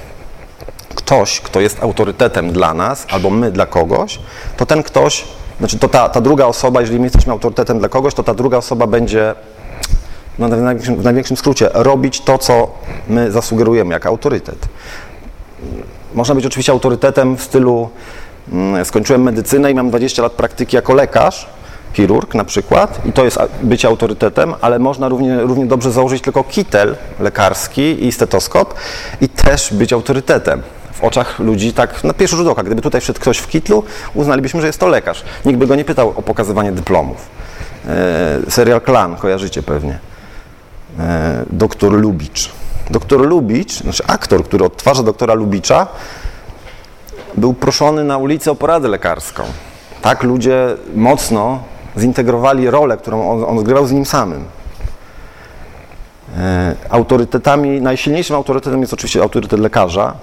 Ktoś, 0.95 1.41
kto 1.41 1.61
jest 1.61 1.83
autorytetem 1.83 2.53
dla 2.53 2.75
nas, 2.75 3.07
albo 3.11 3.31
my 3.31 3.51
dla 3.51 3.67
kogoś, 3.67 4.19
to 4.57 4.67
ten 4.67 4.83
ktoś, 4.83 5.25
znaczy 5.59 5.79
to 5.79 5.89
ta, 5.89 6.09
ta 6.09 6.21
druga 6.21 6.47
osoba, 6.47 6.81
jeżeli 6.81 6.99
my 6.99 7.07
jesteśmy 7.07 7.33
autorytetem 7.33 7.79
dla 7.79 7.89
kogoś, 7.89 8.15
to 8.15 8.23
ta 8.23 8.35
druga 8.35 8.57
osoba 8.57 8.87
będzie, 8.87 9.35
no 10.39 10.49
w, 10.49 10.51
największym, 10.51 10.97
w 10.97 11.05
największym 11.05 11.37
skrócie, 11.37 11.71
robić 11.75 12.21
to, 12.21 12.39
co 12.39 12.71
my 13.09 13.33
zasugerujemy 13.33 13.95
jako 13.95 14.09
autorytet. 14.09 14.69
Można 16.15 16.35
być 16.35 16.47
oczywiście 16.47 16.73
autorytetem 16.73 17.37
w 17.37 17.43
stylu 17.43 17.91
mm, 18.53 18.85
skończyłem 18.85 19.23
medycynę 19.23 19.71
i 19.71 19.75
mam 19.75 19.89
20 19.89 20.23
lat 20.23 20.33
praktyki 20.33 20.77
jako 20.77 20.95
lekarz, 20.95 21.47
chirurg 21.93 22.35
na 22.35 22.45
przykład 22.45 23.07
i 23.07 23.13
to 23.13 23.25
jest 23.25 23.39
bycie 23.63 23.89
autorytetem, 23.89 24.55
ale 24.61 24.79
można 24.79 25.09
równie, 25.09 25.41
równie 25.41 25.67
dobrze 25.67 25.93
założyć 25.93 26.23
tylko 26.23 26.45
kitel 26.45 26.97
lekarski 27.21 28.07
i 28.07 28.13
stetoskop 28.13 28.75
i 29.21 29.29
też 29.29 29.75
być 29.75 29.93
autorytetem. 29.93 30.63
W 30.93 31.05
oczach 31.05 31.39
ludzi 31.39 31.73
tak 31.73 32.05
na 32.05 32.15
pierwszy 32.15 32.37
rzut 32.37 32.49
oka. 32.49 32.63
Gdyby 32.63 32.83
tutaj 32.83 33.01
wszedł 33.01 33.21
ktoś 33.21 33.39
w 33.39 33.49
kitlu, 33.49 33.85
uznalibyśmy, 34.15 34.61
że 34.61 34.67
jest 34.67 34.81
to 34.81 34.89
lekarz. 34.89 35.25
Nikt 35.45 35.59
by 35.59 35.67
go 35.67 35.75
nie 35.75 35.85
pytał 35.85 36.09
o 36.17 36.23
pokazywanie 36.23 36.73
dyplomów. 36.73 37.29
E, 37.89 38.51
serial 38.51 38.81
Klan, 38.81 39.17
kojarzycie 39.17 39.63
pewnie. 39.63 39.99
E, 40.99 41.45
doktor 41.51 41.93
Lubicz. 41.93 42.51
Doktor 42.91 43.21
Lubicz, 43.21 43.83
znaczy 43.83 44.03
aktor, 44.07 44.45
który 44.45 44.65
odtwarza 44.65 45.03
doktora 45.03 45.35
Lubicza, 45.35 45.87
był 47.35 47.55
proszony 47.55 48.05
na 48.05 48.19
ulicy 48.19 48.51
o 48.51 48.55
poradę 48.55 48.89
lekarską. 48.89 49.43
Tak 50.03 50.23
ludzie 50.23 50.77
mocno 50.95 51.63
zintegrowali 51.97 52.71
rolę, 52.71 52.97
którą 52.97 53.31
on, 53.31 53.59
on 53.59 53.87
z 53.87 53.93
nim 53.93 54.07
samym. 54.07 54.45
E, 56.39 56.75
autorytetami, 56.91 57.81
najsilniejszym 57.81 58.37
autorytetem 58.37 58.81
jest 58.81 58.93
oczywiście 58.93 59.23
autorytet 59.23 59.61
lekarza, 59.61 60.15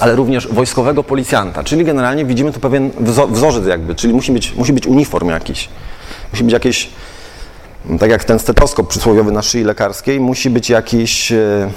ale 0.00 0.16
również 0.16 0.48
wojskowego 0.48 1.04
policjanta, 1.04 1.64
czyli 1.64 1.84
generalnie 1.84 2.24
widzimy 2.24 2.52
tu 2.52 2.60
pewien 2.60 2.90
wzo- 2.90 3.32
wzorzec 3.32 3.66
jakby, 3.66 3.94
czyli 3.94 4.14
musi 4.14 4.32
być, 4.32 4.54
musi 4.54 4.72
być 4.72 4.86
uniform 4.86 5.28
jakiś. 5.28 5.68
Musi 6.32 6.44
być 6.44 6.52
jakieś, 6.52 6.90
tak 8.00 8.10
jak 8.10 8.24
ten 8.24 8.38
stetoskop 8.38 8.88
przysłowiowy 8.88 9.32
na 9.32 9.42
szyi 9.42 9.64
lekarskiej, 9.64 10.20
musi 10.20 10.50
być 10.50 10.70
jakiś 10.70 11.32
e, 11.32 11.70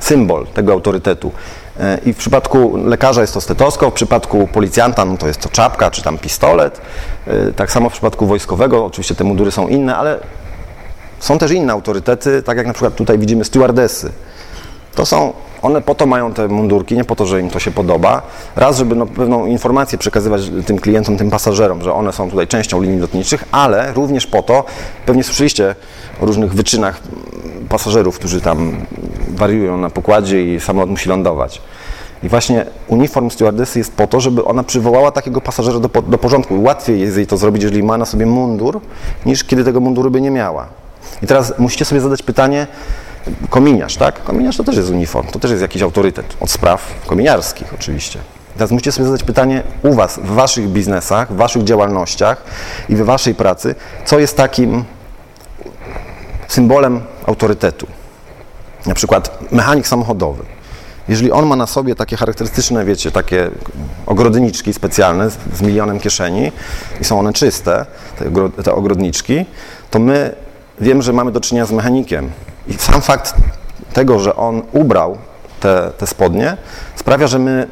symbol 0.00 0.46
tego 0.46 0.72
autorytetu. 0.72 1.32
E, 1.80 1.98
I 2.06 2.12
w 2.12 2.16
przypadku 2.16 2.76
lekarza 2.84 3.20
jest 3.20 3.34
to 3.34 3.40
stetoskop, 3.40 3.90
w 3.90 3.94
przypadku 3.94 4.48
policjanta 4.52 5.04
no 5.04 5.16
to 5.16 5.26
jest 5.26 5.40
to 5.40 5.48
czapka 5.48 5.90
czy 5.90 6.02
tam 6.02 6.18
pistolet. 6.18 6.80
E, 7.26 7.52
Tak 7.52 7.72
samo 7.72 7.88
w 7.88 7.92
przypadku 7.92 8.26
wojskowego, 8.26 8.84
oczywiście 8.84 9.14
te 9.14 9.24
mundury 9.24 9.50
są 9.50 9.68
inne, 9.68 9.96
ale 9.96 10.18
są 11.18 11.38
też 11.38 11.50
inne 11.50 11.72
autorytety, 11.72 12.42
tak 12.42 12.56
jak 12.56 12.66
na 12.66 12.72
przykład 12.72 12.94
tutaj 12.94 13.18
widzimy 13.18 13.44
stewardesy. 13.44 14.12
To 14.94 15.06
są, 15.06 15.32
one 15.62 15.82
po 15.82 15.94
to 15.94 16.06
mają 16.06 16.32
te 16.32 16.48
mundurki, 16.48 16.96
nie 16.96 17.04
po 17.04 17.16
to, 17.16 17.26
że 17.26 17.40
im 17.40 17.50
to 17.50 17.58
się 17.58 17.70
podoba. 17.70 18.22
Raz, 18.56 18.78
żeby 18.78 18.94
no, 18.94 19.06
pewną 19.06 19.46
informację 19.46 19.98
przekazywać 19.98 20.42
tym 20.66 20.78
klientom, 20.78 21.16
tym 21.16 21.30
pasażerom, 21.30 21.82
że 21.82 21.92
one 21.94 22.12
są 22.12 22.30
tutaj 22.30 22.46
częścią 22.46 22.82
linii 22.82 22.98
lotniczych, 23.00 23.44
ale 23.52 23.92
również 23.92 24.26
po 24.26 24.42
to, 24.42 24.64
pewnie 25.06 25.24
słyszeliście 25.24 25.74
o 26.20 26.26
różnych 26.26 26.54
wyczynach 26.54 27.00
pasażerów, 27.68 28.18
którzy 28.18 28.40
tam 28.40 28.86
wariują 29.40 29.76
na 29.76 29.90
pokładzie 29.90 30.54
i 30.54 30.60
samolot 30.60 30.90
musi 30.90 31.08
lądować. 31.08 31.62
I 32.22 32.28
właśnie 32.28 32.66
uniform 32.88 33.30
stewardessy 33.30 33.78
jest 33.78 33.92
po 33.92 34.06
to, 34.06 34.20
żeby 34.20 34.44
ona 34.44 34.62
przywołała 34.62 35.10
takiego 35.10 35.40
pasażera 35.40 35.78
do, 35.78 35.88
do 35.88 36.18
porządku. 36.18 36.62
Łatwiej 36.62 37.00
jest 37.00 37.16
jej 37.16 37.26
to 37.26 37.36
zrobić, 37.36 37.62
jeżeli 37.62 37.82
ma 37.82 37.98
na 37.98 38.04
sobie 38.04 38.26
mundur, 38.26 38.80
niż 39.26 39.44
kiedy 39.44 39.64
tego 39.64 39.80
munduru 39.80 40.10
by 40.10 40.20
nie 40.20 40.30
miała. 40.30 40.66
I 41.22 41.26
teraz 41.26 41.58
musicie 41.58 41.84
sobie 41.84 42.00
zadać 42.00 42.22
pytanie, 42.22 42.66
kominiarz, 43.50 43.96
tak? 43.96 44.24
Kominiarz 44.24 44.56
to 44.56 44.64
też 44.64 44.76
jest 44.76 44.90
uniform, 44.90 45.28
to 45.28 45.38
też 45.38 45.50
jest 45.50 45.62
jakiś 45.62 45.82
autorytet 45.82 46.36
od 46.40 46.50
spraw 46.50 46.94
kominiarskich 47.06 47.74
oczywiście. 47.74 48.18
Teraz 48.54 48.70
musicie 48.70 48.92
sobie 48.92 49.06
zadać 49.06 49.22
pytanie 49.22 49.62
u 49.82 49.94
Was, 49.94 50.18
w 50.18 50.30
Waszych 50.34 50.68
biznesach, 50.68 51.32
w 51.32 51.36
Waszych 51.36 51.64
działalnościach 51.64 52.42
i 52.88 52.96
w 52.96 53.02
Waszej 53.02 53.34
pracy, 53.34 53.74
co 54.04 54.18
jest 54.18 54.36
takim 54.36 54.84
symbolem 56.48 57.00
autorytetu. 57.26 57.86
Na 58.86 58.94
przykład 58.94 59.52
mechanik 59.52 59.86
samochodowy. 59.86 60.44
Jeżeli 61.08 61.32
on 61.32 61.46
ma 61.46 61.56
na 61.56 61.66
sobie 61.66 61.94
takie 61.94 62.16
charakterystyczne, 62.16 62.84
wiecie, 62.84 63.10
takie 63.10 63.50
ogrodniczki 64.06 64.74
specjalne 64.74 65.30
z, 65.30 65.38
z 65.54 65.62
milionem 65.62 65.98
kieszeni 65.98 66.52
i 67.00 67.04
są 67.04 67.18
one 67.18 67.32
czyste, 67.32 67.86
te, 68.18 68.62
te 68.62 68.74
ogrodniczki, 68.74 69.46
to 69.90 69.98
my 69.98 70.34
wiemy, 70.80 71.02
że 71.02 71.12
mamy 71.12 71.32
do 71.32 71.40
czynienia 71.40 71.66
z 71.66 71.72
mechanikiem. 71.72 72.30
I 72.68 72.74
sam 72.74 73.02
fakt 73.02 73.34
tego, 73.92 74.18
że 74.18 74.36
on 74.36 74.62
ubrał 74.72 75.18
te, 75.60 75.90
te 75.98 76.06
spodnie, 76.06 76.56
sprawia, 76.96 77.26
że 77.26 77.38
my 77.38 77.68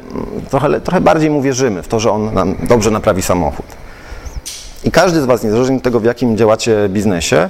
trochę, 0.49 0.81
trochę 0.81 1.01
bardziej 1.01 1.29
mu 1.29 1.41
wierzymy 1.41 1.83
w 1.83 1.87
to, 1.87 1.99
że 1.99 2.11
on 2.11 2.33
nam 2.33 2.55
dobrze 2.67 2.91
naprawi 2.91 3.21
samochód. 3.21 3.65
I 4.83 4.91
każdy 4.91 5.21
z 5.21 5.25
Was, 5.25 5.43
niezależnie 5.43 5.77
od 5.77 5.83
tego, 5.83 5.99
w 5.99 6.03
jakim 6.03 6.37
działacie 6.37 6.89
biznesie, 6.89 7.49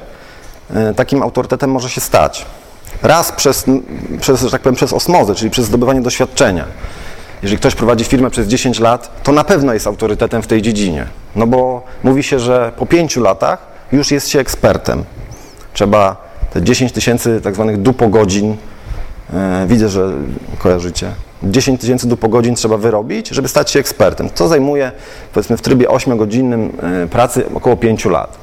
e, 0.74 0.94
takim 0.94 1.24
autorytetem 1.24 1.72
może 1.72 1.90
się 1.90 2.02
stać. 2.02 2.46
Raz 3.04 3.32
przez, 3.32 3.66
przez, 4.22 4.42
że 4.42 4.52
tak 4.52 4.62
powiem, 4.62 4.76
przez 4.76 4.94
osmozę, 4.94 5.36
czyli 5.36 5.52
przez 5.52 5.66
zdobywanie 5.66 6.02
doświadczenia. 6.02 6.66
Jeżeli 7.42 7.60
ktoś 7.60 7.76
prowadzi 7.76 8.06
firmę 8.06 8.30
przez 8.30 8.48
10 8.48 8.80
lat, 8.80 9.24
to 9.24 9.32
na 9.32 9.44
pewno 9.44 9.74
jest 9.74 9.88
autorytetem 9.88 10.42
w 10.42 10.48
tej 10.48 10.62
dziedzinie. 10.62 11.06
No 11.36 11.48
bo 11.48 11.84
mówi 12.04 12.24
się, 12.24 12.40
że 12.40 12.72
po 12.78 12.86
5 12.86 13.18
latach 13.18 13.60
już 13.92 14.12
jest 14.12 14.30
się 14.30 14.40
ekspertem. 14.40 15.04
Trzeba 15.74 16.30
te 16.54 16.62
10 16.62 16.92
tysięcy 16.92 17.42
tak 17.42 17.56
zwanych 17.56 17.82
dupogodzin, 17.82 18.58
e, 19.34 19.66
widzę, 19.68 19.90
że 19.90 20.12
kojarzycie, 20.58 21.12
10 21.44 21.82
tysięcy 21.82 22.08
dupogodzin 22.08 22.56
trzeba 22.56 22.78
wyrobić, 22.78 23.30
żeby 23.30 23.48
stać 23.48 23.72
się 23.72 23.80
ekspertem. 23.80 24.30
To 24.30 24.48
zajmuje, 24.48 24.92
powiedzmy, 25.34 25.58
w 25.58 25.62
trybie 25.62 25.88
8-godzinnym 25.88 26.70
e, 27.04 27.08
pracy 27.08 27.46
około 27.56 27.78
5 27.78 28.06
lat. 28.06 28.38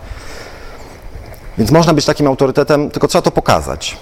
Więc 1.58 1.70
można 1.70 1.94
być 1.94 2.04
takim 2.04 2.26
autorytetem, 2.26 2.90
tylko 2.90 3.08
trzeba 3.08 3.22
to 3.22 3.30
pokazać. 3.30 3.96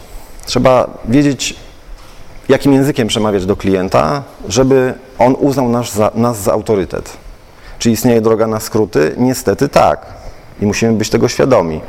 Trzeba 0.47 0.91
wiedzieć, 1.05 1.57
jakim 2.49 2.73
językiem 2.73 3.09
przemawiać 3.09 3.47
do 3.47 3.57
klienta, 3.57 4.23
żeby 4.49 4.95
on 5.19 5.37
uznał 5.39 5.69
nas 5.69 5.95
za, 5.95 6.11
nas 6.15 6.43
za 6.43 6.53
autorytet. 6.53 7.17
Czy 7.79 7.91
istnieje 7.91 8.21
droga 8.21 8.47
na 8.47 8.61
skróty? 8.61 9.15
Niestety 9.17 9.69
tak. 9.69 10.07
I 10.61 10.67
musimy 10.67 10.93
być 10.93 11.11
tego 11.11 11.29
świadomi. 11.29 11.81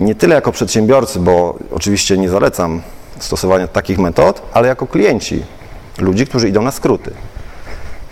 Nie 0.00 0.14
tyle 0.14 0.34
jako 0.34 0.52
przedsiębiorcy, 0.52 1.18
bo 1.18 1.58
oczywiście 1.70 2.18
nie 2.18 2.28
zalecam 2.28 2.82
stosowania 3.18 3.68
takich 3.68 3.98
metod, 3.98 4.42
ale 4.52 4.68
jako 4.68 4.86
klienci, 4.86 5.42
ludzi, 5.98 6.26
którzy 6.26 6.48
idą 6.48 6.62
na 6.62 6.70
skróty. 6.70 7.10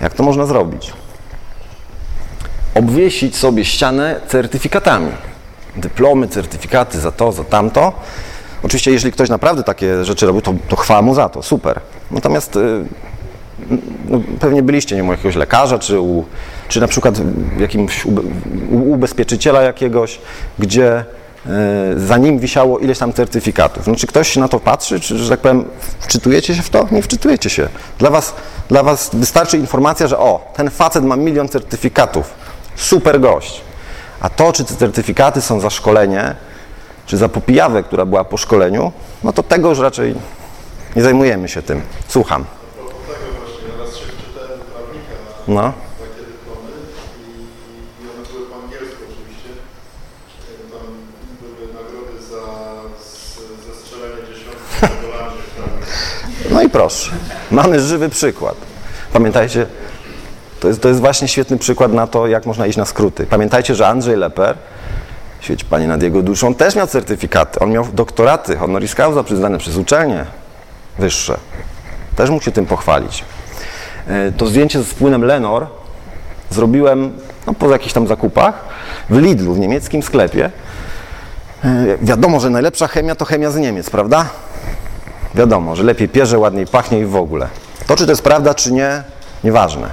Jak 0.01 0.15
to 0.15 0.23
można 0.23 0.47
zrobić? 0.47 0.93
Obwiesić 2.75 3.37
sobie 3.37 3.65
ścianę 3.65 4.21
certyfikatami. 4.29 5.13
Dyplomy, 5.77 6.29
certyfikaty 6.29 7.01
za 7.01 7.13
to, 7.13 7.33
za 7.33 7.45
tamto. 7.45 7.93
Oczywiście, 8.65 8.91
jeżeli 8.91 9.13
ktoś 9.13 9.29
naprawdę 9.29 9.63
takie 9.63 10.05
rzeczy 10.05 10.27
robił, 10.27 10.43
to, 10.43 10.55
to 10.69 10.77
chwała 10.77 11.03
mu 11.03 11.15
za 11.15 11.29
to, 11.29 11.43
super. 11.43 11.81
Natomiast 12.11 12.57
y, 12.57 12.85
no, 14.09 14.21
pewnie 14.41 14.63
byliście 14.63 14.97
nie 14.97 15.03
wiem, 15.03 15.09
u 15.09 15.13
jakiegoś 15.13 15.37
lekarza, 15.37 15.79
czy, 15.79 16.01
u, 16.01 16.25
czy 16.69 16.81
na 16.81 16.89
przykład 16.89 17.15
jakimś 17.59 18.05
ube, 18.05 18.23
u 18.71 18.93
ubezpieczyciela 18.93 19.63
jakiegoś, 19.63 20.21
gdzie 20.59 21.05
y, 21.47 22.01
za 22.01 22.17
nim 22.17 22.39
wisiało 22.39 22.79
ileś 22.79 22.99
tam 22.99 23.13
certyfikatów. 23.13 23.87
No, 23.87 23.97
czy 23.97 24.07
ktoś 24.07 24.37
na 24.37 24.49
to 24.49 24.61
patrzy, 24.61 25.01
czy, 25.01 25.19
że 25.19 25.31
tak 25.31 25.41
powiem, 25.41 25.65
wczytujecie 26.01 26.55
się 26.55 26.63
w 26.63 26.71
to? 26.71 26.89
Nie 26.91 27.03
wczytujecie 27.03 27.51
się. 27.51 27.69
Dla 27.99 28.11
was, 28.11 28.35
dla 28.69 28.83
was 28.83 29.11
wystarczy 29.13 29.59
informacja, 29.59 30.07
że 30.07 30.19
o, 30.19 30.53
ten 30.57 30.71
facet 30.71 31.05
ma 31.05 31.17
milion 31.17 31.49
certyfikatów, 31.49 32.35
super 32.77 33.21
gość. 33.21 33.61
A 34.21 34.29
to, 34.29 34.53
czy 34.53 34.65
te 34.65 34.75
certyfikaty 34.75 35.41
są 35.41 35.61
za 35.61 35.71
szkolenie, 35.71 36.35
czy 37.07 37.17
za 37.17 37.29
popijawę, 37.29 37.83
która 37.83 38.05
była 38.05 38.25
po 38.25 38.37
szkoleniu, 38.37 38.93
no 39.25 39.33
to 39.33 39.43
tego 39.43 39.69
już 39.69 39.79
raczej 39.79 40.15
nie 40.97 41.03
zajmujemy 41.03 41.49
się 41.49 41.63
tym. 41.63 41.83
Słucham. 42.09 42.45
No. 45.49 45.73
No 56.51 56.63
i 56.63 56.69
proszę, 56.69 57.13
mamy 57.51 57.81
żywy 57.81 58.09
przykład. 58.09 58.55
Pamiętajcie, 59.13 59.67
to 60.61 60.69
jest, 60.69 60.81
to 60.81 60.89
jest 60.89 61.01
właśnie 61.01 61.29
świetny 61.29 61.59
przykład 61.59 61.93
na 61.93 62.07
to, 62.07 62.27
jak 62.27 62.47
można 62.47 62.67
iść 62.67 62.79
na 62.79 62.85
skróty. 62.85 63.27
Pamiętajcie, 63.27 63.75
że 63.75 63.89
Andrzej 63.89 64.17
Leper, 64.17 64.57
świeć 65.45 65.65
Pani 65.65 65.87
nad 65.87 66.03
jego 66.03 66.23
duszą, 66.23 66.55
też 66.55 66.75
miał 66.77 66.87
certyfikaty. 66.87 67.61
On 67.61 67.71
miał 67.71 67.85
doktoraty 67.93 68.57
honoris 68.57 68.95
causa 68.95 69.23
przyznane 69.25 69.59
przez 69.59 69.77
uczelnie 69.77 70.27
wyższe. 70.99 71.37
Też 72.17 72.31
mógł 72.31 72.45
się 72.45 72.53
tym 72.53 72.67
pochwalić. 72.67 73.25
E, 74.09 74.33
To 74.33 74.47
zdjęcie 74.47 74.83
z 74.83 74.95
płynem 74.95 75.25
Lenor 75.25 75.67
zrobiłem 76.51 77.13
no, 77.47 77.55
po 77.55 77.71
jakichś 77.71 77.93
tam 77.93 78.07
zakupach 78.07 78.65
w 79.11 79.17
Lidlu, 79.19 79.55
w 79.55 79.59
niemieckim 79.59 80.03
sklepie. 80.03 80.51
E, 81.65 81.71
Wiadomo, 82.03 82.41
że 82.41 82.51
najlepsza 82.51 82.87
chemia 82.89 83.15
to 83.15 83.25
chemia 83.25 83.51
z 83.51 83.57
Niemiec, 83.57 83.91
prawda? 83.91 84.27
Wiadomo, 85.35 85.77
że 85.77 85.83
lepiej 85.83 86.09
pierze, 86.09 86.39
ładniej 86.39 86.67
pachnie 86.67 86.99
i 86.99 87.05
w 87.07 87.17
ogóle. 87.17 87.49
To, 87.87 87.97
czy 87.97 88.07
to 88.07 88.13
jest 88.13 88.23
prawda, 88.23 88.55
czy 88.55 88.73
nie, 88.73 89.03
nieważne. 89.45 89.91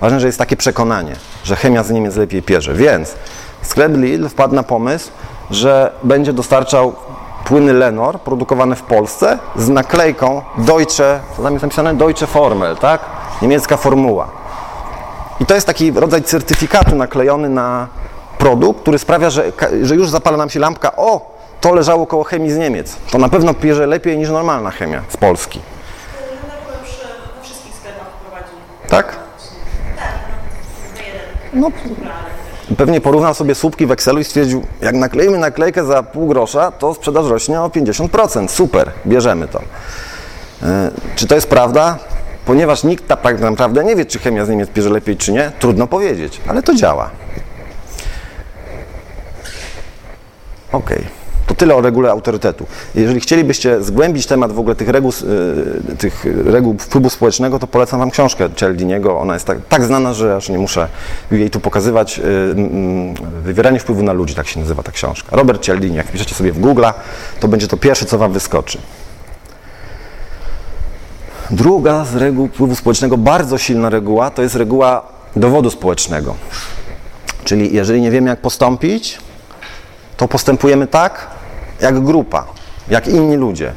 Ważne, 0.00 0.20
że 0.20 0.26
jest 0.26 0.38
takie 0.38 0.56
przekonanie, 0.56 1.16
że 1.44 1.56
chemia 1.56 1.82
z 1.82 1.90
Niemiec 1.90 2.16
lepiej 2.16 2.42
pierze. 2.42 2.74
Więc 2.74 3.14
sklep 3.62 3.96
Lidl 3.96 4.28
wpadł 4.28 4.54
na 4.54 4.62
pomysł, 4.62 5.10
że 5.50 5.92
będzie 6.02 6.32
dostarczał 6.32 6.94
płyny 7.44 7.72
Lenor 7.72 8.20
produkowane 8.20 8.76
w 8.76 8.82
Polsce 8.82 9.38
z 9.56 9.68
naklejką 9.68 10.42
Deutsche, 10.58 11.20
co 11.36 11.42
tam 11.42 11.52
jest 11.52 11.62
napisane? 11.62 11.94
Deutsche 11.94 12.26
Formel, 12.26 12.76
tak? 12.76 13.00
Niemiecka 13.42 13.76
formuła. 13.76 14.28
I 15.40 15.46
to 15.46 15.54
jest 15.54 15.66
taki 15.66 15.92
rodzaj 15.92 16.22
certyfikatu 16.22 16.96
naklejony 16.96 17.48
na 17.48 17.86
produkt, 18.38 18.80
który 18.80 18.98
sprawia, 18.98 19.30
że, 19.30 19.52
że 19.82 19.94
już 19.94 20.08
zapala 20.08 20.36
nam 20.36 20.50
się 20.50 20.60
lampka, 20.60 20.96
o, 20.96 21.36
to 21.60 21.74
leżało 21.74 22.06
koło 22.06 22.24
chemii 22.24 22.50
z 22.50 22.58
Niemiec. 22.58 22.96
To 23.10 23.18
na 23.18 23.28
pewno 23.28 23.54
pierze 23.54 23.86
lepiej 23.86 24.18
niż 24.18 24.30
normalna 24.30 24.70
chemia 24.70 25.02
z 25.08 25.16
Polski. 25.16 25.60
Tak? 28.88 29.06
Tak. 29.06 29.16
No, 31.52 31.70
pewnie 32.76 33.00
porównał 33.00 33.34
sobie 33.34 33.54
słupki 33.54 33.86
w 33.86 33.90
Excelu 33.92 34.20
i 34.20 34.24
stwierdził, 34.24 34.62
jak 34.80 34.94
nakleimy 34.94 35.38
naklejkę 35.38 35.84
za 35.84 36.02
pół 36.02 36.28
grosza, 36.28 36.70
to 36.70 36.94
sprzedaż 36.94 37.26
rośnie 37.26 37.60
o 37.60 37.68
50%. 37.68 38.48
Super, 38.48 38.90
bierzemy 39.06 39.48
to. 39.48 39.60
E, 40.62 40.90
Czy 41.16 41.26
to 41.26 41.34
jest 41.34 41.48
prawda? 41.48 41.98
Ponieważ 42.46 42.84
nikt 42.84 43.08
tak 43.22 43.40
naprawdę 43.40 43.84
nie 43.84 43.96
wie, 43.96 44.06
czy 44.06 44.18
chemia 44.18 44.44
z 44.44 44.48
Niemiec 44.48 44.70
bierze 44.70 44.90
lepiej, 44.90 45.16
czy 45.16 45.32
nie, 45.32 45.52
trudno 45.58 45.86
powiedzieć, 45.86 46.40
ale 46.48 46.62
to 46.62 46.74
działa. 46.74 47.10
Okej, 50.72 51.06
to 51.50 51.54
tyle 51.54 51.74
o 51.74 51.80
regule 51.80 52.10
autorytetu. 52.10 52.66
Jeżeli 52.94 53.20
chcielibyście 53.20 53.82
zgłębić 53.82 54.26
temat 54.26 54.52
w 54.52 54.58
ogóle 54.58 54.74
tych 54.74 54.88
reguł, 54.88 55.12
y, 55.92 55.96
tych 55.96 56.26
reguł 56.44 56.78
wpływu 56.78 57.10
społecznego, 57.10 57.58
to 57.58 57.66
polecam 57.66 58.00
Wam 58.00 58.10
książkę 58.10 58.48
Cialdiniego. 58.56 59.18
Ona 59.18 59.34
jest 59.34 59.46
tak, 59.46 59.58
tak 59.68 59.84
znana, 59.84 60.14
że 60.14 60.36
aż 60.36 60.48
nie 60.48 60.58
muszę 60.58 60.88
jej 61.30 61.50
tu 61.50 61.60
pokazywać. 61.60 62.18
Y, 62.18 62.22
Wywieranie 63.42 63.80
wpływu 63.80 64.02
na 64.02 64.12
ludzi, 64.12 64.34
tak 64.34 64.48
się 64.48 64.60
nazywa 64.60 64.82
ta 64.82 64.92
książka. 64.92 65.36
Robert 65.36 65.62
Cialdini, 65.62 65.96
jak 65.96 66.06
piszecie 66.06 66.34
sobie 66.34 66.52
w 66.52 66.60
Google, 66.60 66.84
to 67.40 67.48
będzie 67.48 67.68
to 67.68 67.76
pierwsze, 67.76 68.06
co 68.06 68.18
Wam 68.18 68.32
wyskoczy. 68.32 68.78
Druga 71.50 72.04
z 72.04 72.14
reguł 72.14 72.48
wpływu 72.48 72.76
społecznego, 72.76 73.16
bardzo 73.16 73.58
silna 73.58 73.90
reguła, 73.90 74.30
to 74.30 74.42
jest 74.42 74.54
reguła 74.54 75.02
dowodu 75.36 75.70
społecznego. 75.70 76.34
Czyli 77.44 77.74
jeżeli 77.74 78.00
nie 78.00 78.10
wiemy, 78.10 78.30
jak 78.30 78.40
postąpić, 78.40 79.18
to 80.16 80.28
postępujemy 80.28 80.86
tak, 80.86 81.39
jak 81.80 82.00
grupa, 82.04 82.46
jak 82.88 83.08
inni 83.08 83.36
ludzie. 83.36 83.72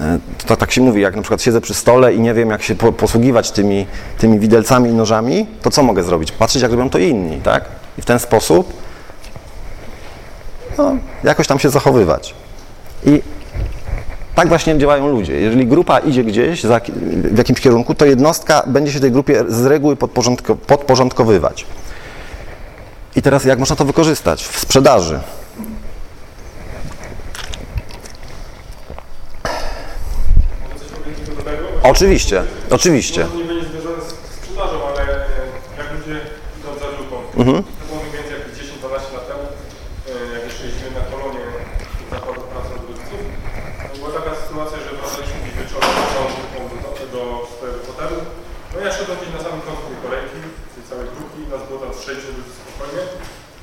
E, 0.00 0.18
To 0.46 0.56
tak 0.56 0.72
się 0.72 0.80
mówi, 0.80 1.02
jak 1.02 1.16
na 1.16 1.22
przykład 1.22 1.42
siedzę 1.42 1.60
przy 1.60 1.74
stole 1.74 2.14
i 2.14 2.20
nie 2.20 2.34
wiem, 2.34 2.50
jak 2.50 2.62
się 2.62 2.74
po, 2.74 2.92
posługiwać 2.92 3.50
tymi, 3.50 3.86
tymi 4.18 4.38
widelcami 4.38 4.90
i 4.90 4.92
nożami, 4.92 5.46
to 5.62 5.70
co 5.70 5.82
mogę 5.82 6.02
zrobić? 6.02 6.32
Patrzeć, 6.32 6.62
jak 6.62 6.70
robią 6.70 6.90
to 6.90 6.98
inni, 6.98 7.40
tak? 7.40 7.64
I 7.98 8.02
w 8.02 8.04
ten 8.04 8.18
sposób 8.18 8.72
no, 10.78 10.96
jakoś 11.24 11.46
tam 11.46 11.58
się 11.58 11.70
zachowywać. 11.70 12.34
I 13.04 13.22
tak 14.34 14.48
właśnie 14.48 14.78
działają 14.78 15.08
ludzie. 15.08 15.40
Jeżeli 15.40 15.66
grupa 15.66 15.98
idzie 15.98 16.24
gdzieś 16.24 16.62
za, 16.62 16.80
w 17.32 17.38
jakimś 17.38 17.60
kierunku, 17.60 17.94
to 17.94 18.06
jednostka 18.06 18.62
będzie 18.66 18.92
się 18.92 19.00
tej 19.00 19.12
grupie 19.12 19.44
z 19.48 19.64
reguły 19.66 19.96
podporządko, 19.96 20.56
podporządkowywać. 20.56 21.66
I 23.16 23.22
teraz 23.22 23.44
jak 23.44 23.58
można 23.58 23.76
to 23.76 23.84
wykorzystać? 23.84 24.44
W 24.44 24.58
sprzedaży. 24.60 25.20
Mogę 30.62 30.78
coś 30.78 30.88
powiedzieć 30.88 31.28
do 31.28 31.42
tego? 31.42 31.62
Oczywiście, 31.92 32.38
oczywiście. 32.78 33.20
To 33.24 33.36
nie 33.40 33.48
będzie 33.50 33.66
związane 33.68 34.00
z 34.06 34.10
sprzedażą, 34.38 34.76
ale 34.88 35.02
jak 35.78 35.88
ludzie 35.94 36.16
idą 36.58 36.70
za 36.82 36.88
grupą. 36.96 37.16
Mhm. 37.42 37.56
To 37.78 37.84
było 37.88 37.98
mniej 38.00 38.14
więcej 38.16 38.34
jakieś 38.38 38.52
10-12 38.58 39.16
lat 39.16 39.26
temu, 39.30 39.44
e, 39.50 39.52
jak 40.34 40.42
jeszcze 40.48 40.62
jeździłem 40.68 40.94
na 41.00 41.04
kolonie 41.12 41.44
zakładów 42.14 42.46
pracy. 42.52 42.70
No, 42.78 43.86
była 43.98 44.10
taka 44.18 44.32
sytuacja, 44.42 44.76
że 44.84 44.90
wracaliśmy 44.98 45.36
gdzieś 45.40 45.54
wieczorem 45.60 45.92
całą 46.14 46.28
grupą 46.36 46.58
do, 46.82 47.04
do 47.14 47.22
swojego 47.52 47.80
hotelu. 47.88 48.16
No 48.72 48.76
ja 48.84 48.90
szedłem 48.96 49.16
gdzieś 49.18 49.32
na 49.36 49.42
samym 49.46 49.62
końcu 49.66 49.82
tej 49.90 49.98
kolejki, 50.06 50.38
tej 50.74 50.84
całej 50.90 51.06
grupy, 51.14 51.36
nas 51.52 51.62
było 51.68 51.78
tam 51.82 51.92
6 52.06 52.20
ludzi 52.36 52.52
spokojnie. 52.60 53.02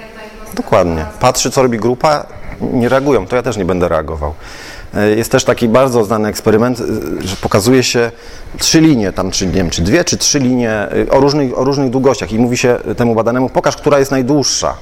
jedna 0.00 0.22
jednostka... 0.22 0.56
Dokładnie. 0.56 1.06
Patrzy, 1.20 1.50
co 1.50 1.62
robi 1.62 1.78
grupa, 1.78 2.26
nie 2.60 2.88
reagują, 2.88 3.26
to 3.26 3.36
ja 3.36 3.42
też 3.42 3.56
nie 3.56 3.64
będę 3.64 3.88
reagował. 3.88 4.34
E, 4.94 5.10
Jest 5.10 5.32
też 5.32 5.44
taki 5.44 5.68
bardzo 5.68 6.04
znany 6.04 6.28
eksperyment, 6.28 6.80
e, 6.80 6.84
że 7.28 7.36
pokazuje 7.36 7.82
się 7.82 8.10
trzy 8.58 8.80
linie, 8.80 9.12
tam, 9.12 9.30
czy, 9.30 9.46
nie 9.46 9.52
wiem, 9.52 9.70
czy 9.70 9.82
dwie, 9.82 10.04
czy 10.04 10.16
trzy 10.16 10.38
linie 10.38 10.70
e, 10.70 11.10
o 11.10 11.20
różnych, 11.20 11.58
o 11.58 11.64
różnych 11.64 11.90
długościach 11.90 12.32
i 12.32 12.38
mówi 12.38 12.56
się 12.56 12.78
temu 12.96 13.14
badanemu, 13.14 13.48
pokaż, 13.48 13.76
która 13.76 13.98
jest 13.98 14.10
najdłuższa. 14.10 14.74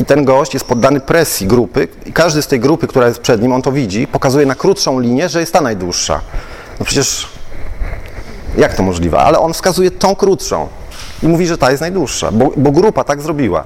I 0.00 0.04
ten 0.04 0.24
gość 0.24 0.54
jest 0.54 0.66
poddany 0.66 1.00
presji 1.00 1.46
grupy 1.46 1.88
i 2.06 2.12
każdy 2.12 2.42
z 2.42 2.46
tej 2.46 2.60
grupy, 2.60 2.86
która 2.86 3.06
jest 3.06 3.20
przed 3.20 3.42
nim, 3.42 3.52
on 3.52 3.62
to 3.62 3.72
widzi, 3.72 4.06
pokazuje 4.06 4.46
na 4.46 4.54
krótszą 4.54 5.00
linię, 5.00 5.28
że 5.28 5.40
jest 5.40 5.52
ta 5.52 5.60
najdłuższa. 5.60 6.20
No 6.78 6.84
przecież 6.84 7.28
jak 8.58 8.74
to 8.74 8.82
możliwe? 8.82 9.18
Ale 9.18 9.38
on 9.38 9.52
wskazuje 9.52 9.90
tą 9.90 10.14
krótszą 10.16 10.68
i 11.22 11.28
mówi, 11.28 11.46
że 11.46 11.58
ta 11.58 11.70
jest 11.70 11.80
najdłuższa, 11.80 12.32
bo, 12.32 12.50
bo 12.56 12.70
grupa 12.70 13.04
tak 13.04 13.22
zrobiła. 13.22 13.64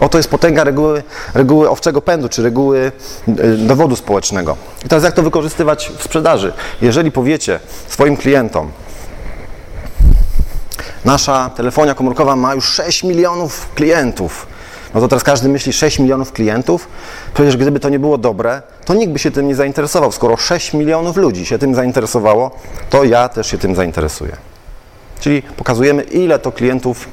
Oto 0.00 0.18
jest 0.18 0.30
potęga 0.30 0.64
reguły, 0.64 1.02
reguły 1.34 1.70
owczego 1.70 2.02
pędu, 2.02 2.28
czy 2.28 2.42
reguły 2.42 2.92
y, 3.28 3.56
dowodu 3.56 3.96
społecznego. 3.96 4.56
I 4.84 4.88
teraz 4.88 5.04
jak 5.04 5.14
to 5.14 5.22
wykorzystywać 5.22 5.92
w 5.98 6.02
sprzedaży? 6.02 6.52
Jeżeli 6.80 7.12
powiecie 7.12 7.60
swoim 7.88 8.16
klientom, 8.16 8.70
nasza 11.04 11.50
telefonia 11.56 11.94
komórkowa 11.94 12.36
ma 12.36 12.54
już 12.54 12.68
6 12.68 13.02
milionów 13.02 13.68
klientów, 13.74 14.46
no 14.94 15.00
to 15.00 15.08
teraz 15.08 15.24
każdy 15.24 15.48
myśli 15.48 15.72
6 15.72 15.98
milionów 15.98 16.32
klientów. 16.32 16.88
Przecież 17.34 17.56
gdyby 17.56 17.80
to 17.80 17.88
nie 17.88 17.98
było 17.98 18.18
dobre, 18.18 18.62
to 18.84 18.94
nikt 18.94 19.12
by 19.12 19.18
się 19.18 19.30
tym 19.30 19.48
nie 19.48 19.54
zainteresował. 19.54 20.12
Skoro 20.12 20.36
6 20.36 20.72
milionów 20.72 21.16
ludzi 21.16 21.46
się 21.46 21.58
tym 21.58 21.74
zainteresowało, 21.74 22.50
to 22.90 23.04
ja 23.04 23.28
też 23.28 23.46
się 23.46 23.58
tym 23.58 23.74
zainteresuję. 23.74 24.51
Czyli 25.22 25.42
pokazujemy, 25.42 26.02
ile 26.02 26.38
to 26.38 26.52
klientów 26.52 27.08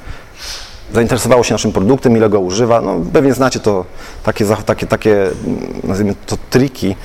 zainteresowało 0.94 1.44
się 1.44 1.54
naszym 1.54 1.72
produktem, 1.72 2.16
ile 2.16 2.28
go 2.28 2.40
używa. 2.40 2.80
No, 2.80 2.96
pewnie 3.12 3.34
znacie 3.34 3.60
to 3.60 3.84
takie, 4.22 4.44
takie, 4.66 4.86
takie 4.86 5.22
mm, 5.22 5.80
nazwijmy 5.84 6.14
to 6.26 6.36
triki 6.50 6.96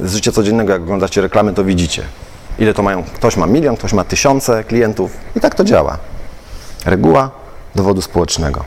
z 0.00 0.14
życia 0.14 0.32
codziennego. 0.32 0.72
Jak 0.72 0.82
oglądacie 0.82 1.20
reklamy, 1.20 1.54
to 1.54 1.64
widzicie. 1.64 2.02
Ile 2.58 2.74
to 2.74 2.82
mają. 2.82 3.02
Ktoś 3.02 3.36
ma 3.36 3.46
milion, 3.46 3.76
ktoś 3.76 3.92
ma 3.92 4.04
tysiące 4.04 4.64
klientów 4.64 5.12
i 5.36 5.40
tak 5.40 5.54
to 5.54 5.64
działa. 5.64 5.98
Reguła 6.86 7.30
dowodu 7.74 8.02
społecznego. 8.02 8.64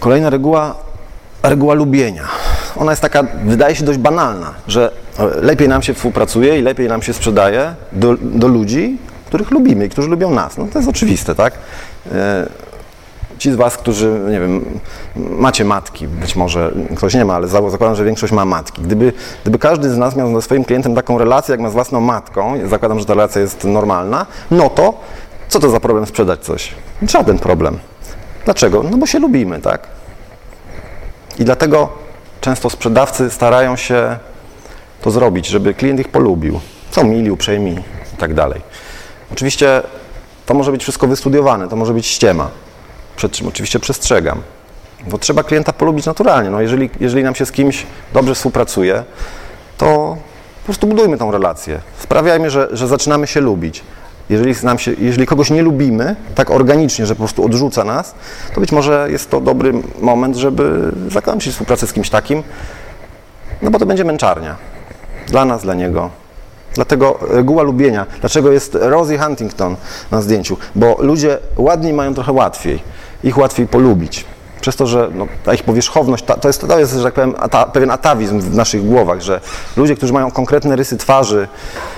Kolejna 0.00 0.30
reguła, 0.30 0.74
reguła 1.42 1.74
lubienia. 1.74 2.28
Ona 2.76 2.92
jest 2.92 3.02
taka, 3.02 3.22
wydaje 3.44 3.76
się 3.76 3.84
dość 3.84 3.98
banalna, 3.98 4.54
że 4.68 4.90
lepiej 5.42 5.68
nam 5.68 5.82
się 5.82 5.94
współpracuje 5.94 6.58
i 6.58 6.62
lepiej 6.62 6.88
nam 6.88 7.02
się 7.02 7.12
sprzedaje 7.12 7.74
do, 7.92 8.16
do 8.20 8.48
ludzi, 8.48 8.98
których 9.34 9.50
lubimy 9.50 9.86
i 9.86 9.88
którzy 9.88 10.08
lubią 10.08 10.30
nas. 10.30 10.56
No 10.58 10.66
to 10.72 10.78
jest 10.78 10.88
oczywiste, 10.90 11.34
tak? 11.34 11.54
E, 12.12 12.46
Ci 13.38 13.52
z 13.52 13.56
Was, 13.56 13.76
którzy, 13.76 14.20
nie 14.30 14.40
wiem, 14.40 14.80
macie 15.16 15.64
matki, 15.64 16.08
być 16.08 16.36
może 16.36 16.72
ktoś 16.96 17.14
nie 17.14 17.24
ma, 17.24 17.34
ale 17.34 17.48
za- 17.48 17.70
zakładam, 17.70 17.96
że 17.96 18.04
większość 18.04 18.32
ma 18.32 18.44
matki. 18.44 18.82
Gdyby, 18.82 19.12
gdyby 19.42 19.58
każdy 19.58 19.90
z 19.90 19.96
nas 19.96 20.16
miał 20.16 20.34
ze 20.34 20.42
swoim 20.42 20.64
klientem 20.64 20.94
taką 20.94 21.18
relację, 21.18 21.52
jak 21.52 21.60
ma 21.60 21.70
z 21.70 21.72
własną 21.72 22.00
matką, 22.00 22.54
zakładam, 22.68 22.98
że 22.98 23.04
ta 23.04 23.14
relacja 23.14 23.40
jest 23.40 23.64
normalna, 23.64 24.26
no 24.50 24.70
to 24.70 25.00
co 25.48 25.60
to 25.60 25.70
za 25.70 25.80
problem 25.80 26.06
sprzedać 26.06 26.40
coś? 26.40 26.74
Żaden 27.02 27.38
problem. 27.38 27.78
Dlaczego? 28.44 28.82
No 28.90 28.96
bo 28.96 29.06
się 29.06 29.18
lubimy, 29.18 29.60
tak? 29.60 29.86
I 31.38 31.44
dlatego 31.44 31.88
często 32.40 32.70
sprzedawcy 32.70 33.30
starają 33.30 33.76
się 33.76 34.16
to 35.02 35.10
zrobić, 35.10 35.46
żeby 35.46 35.74
klient 35.74 36.00
ich 36.00 36.08
polubił. 36.08 36.60
Są 36.90 37.04
mili, 37.04 37.30
uprzejmi 37.30 37.72
i 38.14 38.16
tak 38.18 38.34
dalej. 38.34 38.60
Oczywiście 39.34 39.82
to 40.46 40.54
może 40.54 40.72
być 40.72 40.82
wszystko 40.82 41.06
wystudiowane, 41.06 41.68
to 41.68 41.76
może 41.76 41.94
być 41.94 42.06
ściema. 42.06 42.50
Przed 43.16 43.32
czym 43.32 43.48
oczywiście 43.48 43.80
przestrzegam. 43.80 44.42
Bo 45.06 45.18
trzeba 45.18 45.42
klienta 45.42 45.72
polubić 45.72 46.06
naturalnie. 46.06 46.50
No 46.50 46.60
jeżeli, 46.60 46.90
jeżeli 47.00 47.24
nam 47.24 47.34
się 47.34 47.46
z 47.46 47.52
kimś 47.52 47.86
dobrze 48.12 48.34
współpracuje, 48.34 49.04
to 49.78 50.16
po 50.60 50.64
prostu 50.64 50.86
budujmy 50.86 51.18
tą 51.18 51.30
relację. 51.30 51.80
Sprawiajmy, 51.98 52.50
że, 52.50 52.68
że 52.72 52.88
zaczynamy 52.88 53.26
się 53.26 53.40
lubić. 53.40 53.82
Jeżeli, 54.28 54.54
nam 54.62 54.78
się, 54.78 54.92
jeżeli 54.98 55.26
kogoś 55.26 55.50
nie 55.50 55.62
lubimy, 55.62 56.16
tak 56.34 56.50
organicznie, 56.50 57.06
że 57.06 57.14
po 57.14 57.18
prostu 57.18 57.44
odrzuca 57.44 57.84
nas, 57.84 58.14
to 58.54 58.60
być 58.60 58.72
może 58.72 59.06
jest 59.10 59.30
to 59.30 59.40
dobry 59.40 59.72
moment, 60.00 60.36
żeby 60.36 60.92
zakończyć 61.08 61.52
współpracę 61.52 61.86
z 61.86 61.92
kimś 61.92 62.10
takim, 62.10 62.42
no 63.62 63.70
bo 63.70 63.78
to 63.78 63.86
będzie 63.86 64.04
męczarnia. 64.04 64.56
Dla 65.28 65.44
nas, 65.44 65.62
dla 65.62 65.74
niego. 65.74 66.23
Dlatego 66.74 67.18
reguła 67.20 67.62
lubienia. 67.62 68.06
Dlaczego 68.20 68.52
jest 68.52 68.78
Rosie 68.80 69.18
Huntington 69.18 69.76
na 70.10 70.22
zdjęciu? 70.22 70.56
Bo 70.74 70.96
ludzie 70.98 71.38
ładni 71.56 71.92
mają 71.92 72.14
trochę 72.14 72.32
łatwiej. 72.32 72.82
Ich 73.24 73.38
łatwiej 73.38 73.66
polubić. 73.66 74.24
Przez 74.60 74.76
to, 74.76 74.86
że 74.86 75.10
no, 75.14 75.26
ta 75.44 75.54
ich 75.54 75.62
powierzchowność, 75.62 76.24
ta, 76.24 76.36
to, 76.36 76.48
jest, 76.48 76.66
to 76.68 76.78
jest, 76.78 76.92
że 76.92 77.02
tak 77.02 77.14
powiem, 77.14 77.34
ata, 77.38 77.66
pewien 77.66 77.90
atawizm 77.90 78.40
w 78.40 78.54
naszych 78.54 78.86
głowach, 78.86 79.20
że 79.20 79.40
ludzie, 79.76 79.96
którzy 79.96 80.12
mają 80.12 80.30
konkretne 80.30 80.76
rysy 80.76 80.96
twarzy, 80.96 81.48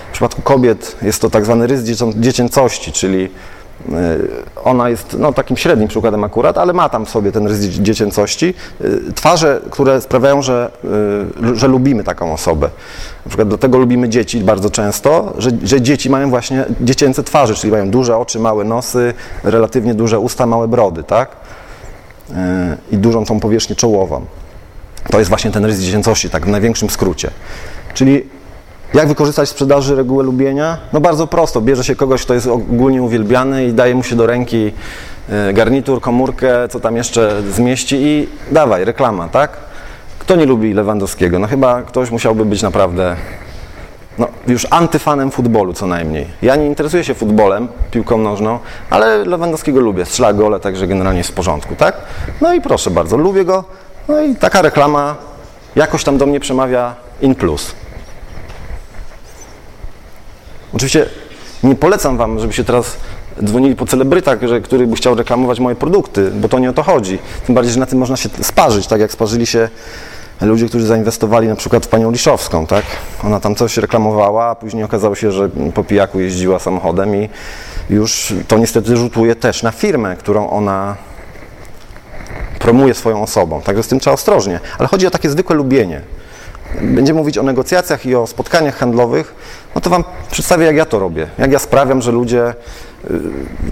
w 0.09 0.12
przypadku 0.12 0.43
kobiet 0.43 0.97
jest 1.03 1.21
to 1.23 1.31
tak 1.31 1.45
zwany 1.45 1.67
rys 1.67 1.83
dziecię, 1.83 2.07
dziecięcości, 2.17 2.93
czyli 2.93 3.29
ona 4.65 4.89
jest 4.89 5.17
no, 5.19 5.33
takim 5.33 5.57
średnim 5.57 5.89
przykładem 5.89 6.25
akurat, 6.25 6.59
ale 6.59 6.73
ma 6.73 6.89
tam 6.89 7.07
w 7.07 7.11
sobie 7.11 7.33
ten 7.33 7.47
rys 7.47 7.59
dzie- 7.61 7.83
dziecięcości. 7.83 8.55
Y, 8.81 9.12
Twarze, 9.15 9.61
które 9.71 10.01
sprawiają, 10.01 10.43
że, 10.43 10.71
y, 11.53 11.57
że 11.57 11.69
lubimy 11.69 12.05
taką 12.05 12.33
osobę. 12.33 12.71
Na 13.25 13.29
przykład 13.29 13.49
dlatego 13.49 13.79
lubimy 13.79 14.09
dzieci 14.09 14.41
bardzo 14.41 14.71
często, 14.71 15.35
że, 15.39 15.51
że 15.62 15.81
dzieci 15.81 16.11
mają 16.11 16.31
właśnie 16.31 16.65
dziecięce 16.81 17.23
twarze, 17.23 17.55
czyli 17.55 17.71
mają 17.73 17.91
duże 17.91 18.17
oczy, 18.17 18.39
małe 18.39 18.65
nosy, 18.65 19.15
relatywnie 19.45 19.95
duże 19.95 20.19
usta, 20.19 20.47
małe 20.47 20.69
brody, 20.69 21.03
tak? 21.03 21.31
I 22.93 22.97
dużą 22.99 23.25
tą 23.25 23.41
powierzchnię 23.41 23.77
czołową. 23.77 24.25
To 25.11 25.19
jest 25.19 25.29
właśnie 25.29 25.51
ten 25.51 25.65
rys 25.65 25.81
dziecięcości, 25.81 26.31
tak 26.31 26.47
w 26.47 26.49
największym 26.49 26.91
skrócie. 26.91 27.31
Czyli 27.95 28.27
jak 28.94 29.09
wykorzystać 29.09 29.49
w 29.49 29.53
sprzedaży 29.53 29.96
regułę 29.96 30.25
lubienia? 30.25 30.79
No 30.92 31.01
bardzo 31.01 31.27
prosto. 31.27 31.61
Bierze 31.61 31.85
się 31.85 31.96
kogoś, 31.96 32.22
kto 32.22 32.35
jest 32.35 32.46
ogólnie 32.46 33.03
uwielbiany 33.03 33.66
i 33.66 33.72
daje 33.72 33.94
mu 33.94 34.03
się 34.03 34.16
do 34.16 34.27
ręki 34.27 34.72
e, 35.29 35.53
garnitur, 35.53 36.01
komórkę, 36.01 36.68
co 36.68 36.81
tam 36.81 36.96
jeszcze 36.96 37.42
zmieści 37.51 37.96
i 38.01 38.29
dawaj, 38.51 38.85
reklama, 38.85 39.29
tak? 39.29 39.57
Kto 40.18 40.37
nie 40.37 40.46
lubi 40.46 40.72
Lewandowskiego? 40.72 41.38
No 41.38 41.46
chyba 41.46 41.83
ktoś 41.83 42.11
musiałby 42.11 42.44
być 42.44 42.62
naprawdę 42.62 43.16
no, 44.18 44.29
już 44.46 44.66
antyfanem 44.70 45.31
futbolu 45.31 45.72
co 45.72 45.87
najmniej. 45.87 46.27
Ja 46.42 46.57
nie 46.57 46.66
interesuję 46.66 47.05
się 47.05 47.14
futbolem, 47.14 47.68
piłką 47.90 48.18
nożną, 48.18 48.59
ale 48.90 49.25
Lewandowskiego 49.25 49.81
lubię, 49.81 50.05
strzela 50.05 50.33
gole, 50.33 50.61
także 50.61 50.87
generalnie 50.87 51.18
jest 51.18 51.31
w 51.31 51.35
porządku, 51.35 51.77
tak? 51.77 51.96
No 52.40 52.55
i 52.55 52.61
proszę 52.61 52.90
bardzo, 52.90 53.16
lubię 53.16 53.44
go, 53.44 53.64
no 54.09 54.20
i 54.20 54.37
taka 54.37 54.62
reklama 54.62 55.14
jakoś 55.77 56.05
tam 56.05 56.18
do 56.18 56.27
mnie 56.27 56.40
przemawia 56.40 56.94
in 57.20 57.35
plus. 57.35 57.75
Oczywiście 60.72 61.07
nie 61.62 61.74
polecam 61.74 62.16
Wam, 62.16 62.40
żebyście 62.40 62.64
teraz 62.64 62.96
dzwonili 63.44 63.76
po 63.76 63.87
celebrytach, 63.87 64.48
że, 64.48 64.61
który 64.61 64.87
by 64.87 64.96
chciał 64.96 65.14
reklamować 65.14 65.61
moje 65.61 65.76
produkty, 65.76 66.31
bo 66.31 66.48
to 66.48 66.59
nie 66.59 66.70
o 66.70 66.72
to 66.72 66.83
chodzi. 66.83 67.18
Tym 67.46 67.55
bardziej, 67.55 67.72
że 67.72 67.81
na 67.81 67.87
tym 67.87 67.98
można 67.98 68.16
się 68.16 68.29
sparzyć, 68.42 68.87
tak 68.87 69.00
jak 69.00 69.12
sparzyli 69.12 69.46
się 69.46 69.68
ludzie, 70.40 70.68
którzy 70.68 70.87
zainwestowali 70.87 71.48
na 71.48 71.57
przykład 71.57 71.87
w 71.87 71.88
panią 71.88 72.11
Liszowską, 72.11 72.66
tak? 72.66 72.85
Ona 73.24 73.40
tam 73.40 73.55
coś 73.55 73.76
reklamowała, 73.76 74.46
a 74.46 74.55
później 74.55 74.85
okazało 74.85 75.14
się, 75.14 75.33
że 75.33 75.48
po 75.74 75.85
pijaku 75.85 76.20
jeździła 76.20 76.59
samochodem 76.59 77.16
i 77.16 77.29
już 77.90 78.35
to 78.48 78.59
niestety 78.59 78.96
rzutuje 78.96 79.35
też 79.35 79.62
na 79.62 79.70
firmę, 79.70 80.16
którą 80.16 80.50
ona 80.50 80.96
promuje 82.59 82.94
swoją 82.94 83.22
osobą. 83.22 83.62
Także 83.62 83.83
z 83.83 83.88
tym 83.88 84.00
trzeba 84.00 84.14
ostrożnie. 84.14 84.61
Ale 84.79 84.88
chodzi 84.88 85.07
o 85.07 85.11
takie 85.11 85.31
zwykłe 85.31 85.57
lubienie. 85.57 86.00
Będziemy 86.83 87.19
mówić 87.19 87.39
o 87.39 87.43
negocjacjach 87.43 88.07
i 88.07 88.15
o 88.15 88.27
spotkaniach 88.27 88.77
handlowych, 88.77 89.35
no 89.75 89.81
to 89.81 89.91
Wam 89.91 90.05
przedstawię, 90.31 90.67
jak 90.67 90.77
ja 90.77 90.85
to 90.85 90.99
robię. 90.99 91.29
Jak 91.39 91.53
ja 91.53 91.59
sprawiam, 91.59 92.03
że 92.03 92.12
ludzie, 92.12 92.55
yy, 93.11 93.21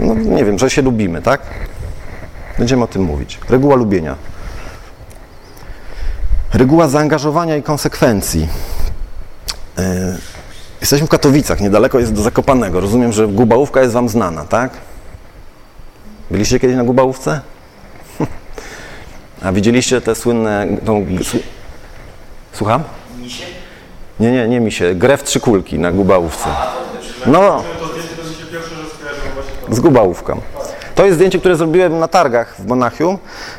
no 0.00 0.14
nie 0.14 0.44
wiem, 0.44 0.58
że 0.58 0.70
się 0.70 0.82
lubimy, 0.82 1.22
tak? 1.22 1.40
Będziemy 2.58 2.84
o 2.84 2.86
tym 2.86 3.02
mówić. 3.02 3.38
Reguła 3.48 3.76
lubienia. 3.76 4.16
Reguła 6.54 6.88
zaangażowania 6.88 7.56
i 7.56 7.62
konsekwencji. 7.62 8.48
Yy, 9.78 9.84
Jesteśmy 10.84 11.06
w 11.06 11.10
Katowicach, 11.10 11.60
niedaleko 11.60 11.98
jest 11.98 12.12
do 12.12 12.22
Zakopanego. 12.22 12.80
Rozumiem, 12.80 13.12
że 13.12 13.28
Gubałówka 13.28 13.80
jest 13.80 13.94
Wam 13.94 14.08
znana, 14.08 14.44
tak? 14.44 14.70
Byliście 16.30 16.60
kiedyś 16.60 16.76
na 16.76 16.84
Gubałówce? 16.84 17.40
A 19.44 19.52
widzieliście 19.52 20.00
te 20.00 20.14
słynne... 20.14 20.66
Tą, 20.84 21.06
sł- 22.54 22.58
Słucham? 22.58 22.82
Nie, 24.20 24.32
nie, 24.32 24.48
nie 24.48 24.60
misie. 24.60 24.94
Grę 24.94 25.16
w 25.16 25.22
trzy 25.24 25.40
kulki 25.40 25.78
na 25.78 25.92
Gubałówce. 25.92 26.48
No, 27.26 27.62
z 29.70 29.80
Gubałówką. 29.80 30.40
To 30.94 31.04
jest 31.04 31.16
zdjęcie, 31.16 31.38
które 31.38 31.56
zrobiłem 31.56 31.98
na 31.98 32.08
targach 32.08 32.54
w 32.58 32.66
Monachium. 32.66 33.18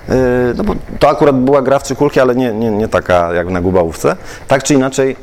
Yy, 0.09 0.15
No 0.57 0.63
bo 0.63 0.73
to 0.99 1.09
akurat 1.09 1.35
była 1.35 1.61
gra 1.61 1.79
w 1.79 1.83
trzy 1.83 1.95
kulki, 1.95 2.19
ale 2.19 2.35
nie, 2.35 2.53
nie, 2.53 2.69
nie 2.71 2.87
taka 2.87 3.33
jak 3.33 3.47
na 3.49 3.61
Gubałówce. 3.61 4.15
Tak 4.47 4.63
czy 4.63 4.73
inaczej, 4.73 5.15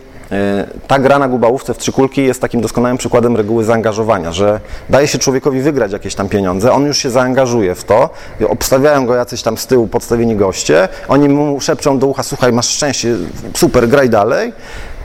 Ta 0.86 0.98
gra 0.98 1.18
na 1.18 1.28
gubałówce 1.28 1.74
w 1.74 1.78
trzykulki 1.78 2.24
jest 2.24 2.40
takim 2.40 2.60
doskonałym 2.60 2.98
przykładem 2.98 3.36
reguły 3.36 3.64
zaangażowania, 3.64 4.32
że 4.32 4.60
daje 4.90 5.08
się 5.08 5.18
człowiekowi 5.18 5.60
wygrać 5.60 5.92
jakieś 5.92 6.14
tam 6.14 6.28
pieniądze, 6.28 6.72
on 6.72 6.86
już 6.86 6.98
się 6.98 7.10
zaangażuje 7.10 7.74
w 7.74 7.84
to, 7.84 8.10
obstawiają 8.48 9.06
go 9.06 9.14
jacyś 9.14 9.42
tam 9.42 9.58
z 9.58 9.66
tyłu 9.66 9.88
podstawieni 9.88 10.36
goście, 10.36 10.88
oni 11.08 11.28
mu 11.28 11.60
szepczą 11.60 11.98
do 11.98 12.06
ucha, 12.06 12.22
słuchaj, 12.22 12.52
masz 12.52 12.68
szczęście, 12.68 13.16
super, 13.54 13.88
graj 13.88 14.10
dalej. 14.10 14.52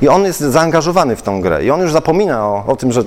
I 0.02 0.08
on 0.08 0.24
jest 0.24 0.40
zaangażowany 0.40 1.16
w 1.16 1.22
tą 1.22 1.42
grę. 1.42 1.66
I 1.66 1.72
on 1.72 1.82
już 1.82 1.92
zapomina 1.92 2.48
o, 2.48 2.64
o 2.68 2.76
tym, 2.76 2.92
że 2.92 3.04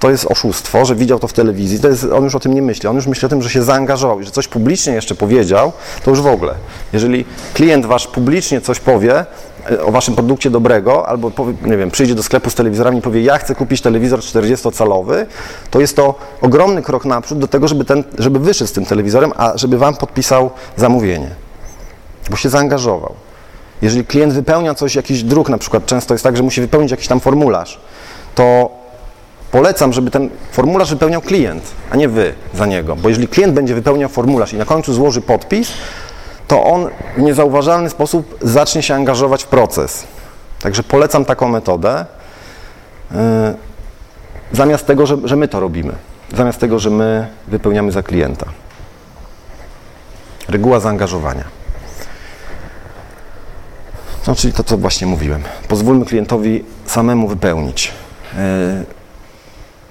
to 0.00 0.10
jest 0.10 0.26
oszustwo, 0.26 0.84
że 0.84 0.94
widział 0.94 1.18
to 1.18 1.28
w 1.28 1.32
telewizji, 1.32 1.80
to 1.80 1.88
jest, 1.88 2.04
on 2.04 2.24
już 2.24 2.34
o 2.34 2.40
tym 2.40 2.54
nie 2.54 2.62
myśli, 2.62 2.88
on 2.88 2.96
już 2.96 3.06
myśli 3.06 3.26
o 3.26 3.28
tym, 3.28 3.42
że 3.42 3.50
się 3.50 3.62
zaangażował 3.62 4.20
i 4.20 4.24
że 4.24 4.30
coś 4.30 4.48
publicznie 4.48 4.92
jeszcze 4.92 5.14
powiedział, 5.14 5.72
to 6.04 6.10
już 6.10 6.20
w 6.20 6.26
ogóle. 6.26 6.54
Jeżeli 6.92 7.24
klient 7.54 7.86
wasz 7.86 8.06
publicznie 8.06 8.60
coś 8.60 8.80
powie 8.80 9.14
e, 9.18 9.26
o 9.84 9.92
waszym 9.92 10.14
produkcie 10.14 10.50
dobrego, 10.50 11.08
albo 11.08 11.30
powie, 11.30 11.54
nie 11.64 11.76
wiem, 11.76 11.90
przyjdzie 11.90 12.14
do 12.14 12.22
sklepu 12.22 12.50
z 12.50 12.54
telewizorami 12.54 12.98
i 12.98 13.02
powie, 13.02 13.22
ja 13.22 13.38
chcę 13.38 13.54
kupić 13.54 13.80
telewizor 13.80 14.20
40-calowy, 14.20 15.26
to 15.70 15.80
jest 15.80 15.96
to 15.96 16.14
ogromny 16.40 16.82
krok 16.82 17.04
naprzód 17.04 17.38
do 17.38 17.48
tego, 17.48 17.68
żeby, 17.68 17.84
ten, 17.84 18.04
żeby 18.18 18.38
wyszedł 18.38 18.70
z 18.70 18.72
tym 18.72 18.86
telewizorem, 18.86 19.32
a 19.36 19.52
żeby 19.58 19.78
wam 19.78 19.96
podpisał 19.96 20.50
zamówienie, 20.76 21.30
bo 22.30 22.36
się 22.36 22.48
zaangażował. 22.48 23.14
Jeżeli 23.82 24.04
klient 24.04 24.32
wypełnia 24.32 24.74
coś, 24.74 24.94
jakiś 24.94 25.22
druk 25.22 25.48
na 25.48 25.58
przykład, 25.58 25.86
często 25.86 26.14
jest 26.14 26.24
tak, 26.24 26.36
że 26.36 26.42
musi 26.42 26.60
wypełnić 26.60 26.90
jakiś 26.90 27.08
tam 27.08 27.20
formularz, 27.20 27.80
to 28.34 28.70
polecam, 29.50 29.92
żeby 29.92 30.10
ten 30.10 30.30
formularz 30.52 30.90
wypełniał 30.90 31.20
klient, 31.20 31.62
a 31.90 31.96
nie 31.96 32.08
wy 32.08 32.34
za 32.54 32.66
niego. 32.66 32.96
Bo 32.96 33.08
jeżeli 33.08 33.28
klient 33.28 33.54
będzie 33.54 33.74
wypełniał 33.74 34.08
formularz 34.08 34.52
i 34.52 34.56
na 34.56 34.64
końcu 34.64 34.92
złoży 34.92 35.20
podpis, 35.20 35.72
to 36.48 36.64
on 36.64 36.88
w 37.16 37.20
niezauważalny 37.20 37.90
sposób 37.90 38.38
zacznie 38.42 38.82
się 38.82 38.94
angażować 38.94 39.44
w 39.44 39.46
proces. 39.46 40.06
Także 40.60 40.82
polecam 40.82 41.24
taką 41.24 41.48
metodę, 41.48 42.06
yy, 43.10 43.18
zamiast 44.52 44.86
tego, 44.86 45.06
że, 45.06 45.16
że 45.24 45.36
my 45.36 45.48
to 45.48 45.60
robimy. 45.60 45.92
Zamiast 46.36 46.58
tego, 46.58 46.78
że 46.78 46.90
my 46.90 47.28
wypełniamy 47.48 47.92
za 47.92 48.02
klienta. 48.02 48.46
Reguła 50.48 50.80
zaangażowania. 50.80 51.44
No, 54.26 54.34
czyli 54.34 54.52
to, 54.52 54.64
co 54.64 54.76
właśnie 54.76 55.06
mówiłem. 55.06 55.42
Pozwólmy 55.68 56.04
klientowi 56.04 56.64
samemu 56.86 57.28
wypełnić. 57.28 57.92
Yy, 58.34 58.40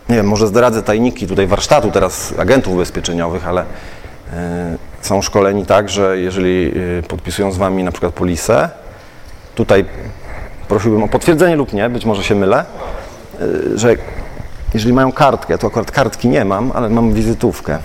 nie 0.09 0.15
wiem, 0.15 0.27
może 0.27 0.47
zdradzę 0.47 0.83
tajniki 0.83 1.27
tutaj 1.27 1.47
warsztatu 1.47 1.91
teraz 1.91 2.33
agentów 2.37 2.73
ubezpieczeniowych, 2.73 3.47
ale 3.47 3.61
y, 3.61 3.65
są 5.01 5.21
szkoleni 5.21 5.65
tak, 5.65 5.89
że 5.89 6.17
jeżeli 6.17 6.71
y, 6.99 7.03
podpisują 7.07 7.51
z 7.51 7.57
Wami 7.57 7.83
na 7.83 7.91
przykład 7.91 8.13
polisę, 8.13 8.69
tutaj 9.55 9.85
prosiłbym 10.67 11.03
o 11.03 11.07
potwierdzenie 11.07 11.55
lub 11.55 11.73
nie, 11.73 11.89
być 11.89 12.05
może 12.05 12.23
się 12.23 12.35
mylę, 12.35 12.65
y, 13.41 13.77
że 13.77 13.95
jeżeli 14.73 14.93
mają 14.93 15.11
kartkę, 15.11 15.57
tu 15.57 15.67
akurat 15.67 15.91
kartki 15.91 16.29
nie 16.29 16.45
mam, 16.45 16.71
ale 16.75 16.89
mam 16.89 17.13
wizytówkę, 17.13 17.79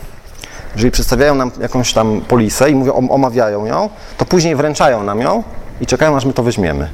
jeżeli 0.74 0.90
przedstawiają 0.90 1.34
nam 1.34 1.50
jakąś 1.60 1.92
tam 1.92 2.20
polisę 2.28 2.70
i 2.70 2.74
mówią, 2.74 3.08
omawiają 3.08 3.66
ją, 3.66 3.88
to 4.18 4.24
później 4.24 4.56
wręczają 4.56 5.02
nam 5.02 5.20
ją 5.20 5.42
i 5.80 5.86
czekają, 5.86 6.16
aż 6.16 6.24
my 6.24 6.32
to 6.32 6.42
weźmiemy. 6.42 6.88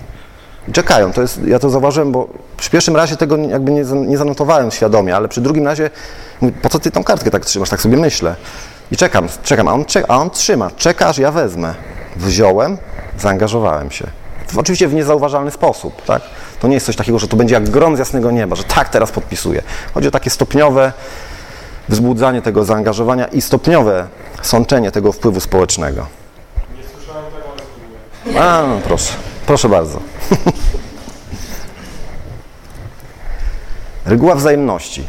I 0.68 0.72
czekają. 0.72 1.12
To 1.12 1.22
jest, 1.22 1.40
ja 1.46 1.58
to 1.58 1.70
zauważyłem, 1.70 2.12
bo 2.12 2.28
przy 2.56 2.70
pierwszym 2.70 2.96
razie 2.96 3.16
tego 3.16 3.36
jakby 3.36 3.72
nie, 3.72 3.84
nie 3.84 4.18
zanotowałem 4.18 4.70
świadomie, 4.70 5.16
ale 5.16 5.28
przy 5.28 5.40
drugim 5.40 5.66
razie 5.66 5.90
mówię, 6.40 6.54
po 6.62 6.68
co 6.68 6.78
ty 6.78 6.90
tą 6.90 7.04
kartkę 7.04 7.30
tak 7.30 7.44
trzymasz? 7.44 7.70
Tak 7.70 7.80
sobie 7.80 7.96
myślę. 7.96 8.34
I 8.92 8.96
czekam, 8.96 9.28
czekam, 9.42 9.68
a 9.68 9.72
on, 9.72 9.84
a 10.08 10.18
on 10.18 10.30
trzyma, 10.30 10.70
czeka 10.76 11.06
aż 11.06 11.18
ja 11.18 11.32
wezmę. 11.32 11.74
Wziąłem, 12.16 12.78
zaangażowałem 13.18 13.90
się. 13.90 14.06
Oczywiście 14.56 14.88
w 14.88 14.94
niezauważalny 14.94 15.50
sposób, 15.50 16.04
tak? 16.04 16.22
To 16.60 16.68
nie 16.68 16.74
jest 16.74 16.86
coś 16.86 16.96
takiego, 16.96 17.18
że 17.18 17.28
to 17.28 17.36
będzie 17.36 17.54
jak 17.54 17.70
grom 17.70 17.96
z 17.96 17.98
jasnego 17.98 18.30
nieba, 18.30 18.56
że 18.56 18.64
tak 18.64 18.88
teraz 18.88 19.12
podpisuję. 19.12 19.62
Chodzi 19.94 20.08
o 20.08 20.10
takie 20.10 20.30
stopniowe 20.30 20.92
wzbudzanie 21.88 22.42
tego 22.42 22.64
zaangażowania 22.64 23.26
i 23.26 23.40
stopniowe 23.40 24.06
sączenie 24.42 24.90
tego 24.90 25.12
wpływu 25.12 25.40
społecznego. 25.40 26.06
Nie 26.76 26.82
słyszałem 26.88 27.24
tego, 27.32 27.44
ale. 28.34 28.62
A, 28.62 28.66
no 28.66 28.80
proszę, 28.84 29.12
proszę 29.46 29.68
bardzo. 29.68 30.00
Reguła 34.06 34.34
wzajemności. 34.34 35.04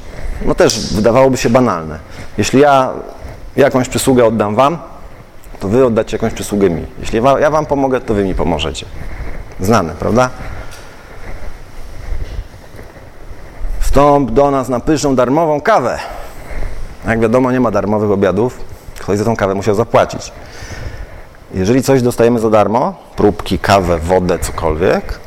No 0.46 0.56
też 0.56 0.94
wydawałoby 0.94 1.38
się 1.38 1.50
banalne. 1.50 2.00
Jeśli 2.38 2.60
ja 2.60 2.94
jakąś 3.55 3.89
przysługę 3.89 4.25
oddam 4.25 4.55
Wam, 4.55 4.77
to 5.59 5.67
Wy 5.67 5.85
oddacie 5.85 6.17
jakąś 6.17 6.33
przysługę 6.33 6.69
mi. 6.69 6.85
Jeśli 6.99 7.21
ja 7.39 7.49
Wam 7.49 7.65
pomogę, 7.65 8.01
to 8.01 8.13
Wy 8.13 8.23
mi 8.23 8.35
pomożecie. 8.35 8.85
Znane, 9.59 9.93
prawda? 9.99 10.29
Wstąp 13.79 14.31
do 14.31 14.51
nas 14.51 14.69
na 14.69 14.79
pyszną, 14.79 15.15
darmową 15.15 15.62
kawę. 15.62 15.99
Jak 17.07 17.19
wiadomo, 17.19 17.51
nie 17.51 17.59
ma 17.59 17.71
darmowych 17.71 18.12
obiadów. 18.12 18.59
Ktoś 18.99 19.17
za 19.17 19.25
tą 19.25 19.35
kawę 19.35 19.55
musiał 19.55 19.75
zapłacić. 19.75 20.31
Jeżeli 21.53 21.83
coś 21.83 22.01
dostajemy 22.01 22.39
za 22.39 22.49
darmo, 22.49 22.93
próbki, 23.15 23.59
kawę, 23.59 23.97
wodę, 23.97 24.39
cokolwiek, 24.39 25.19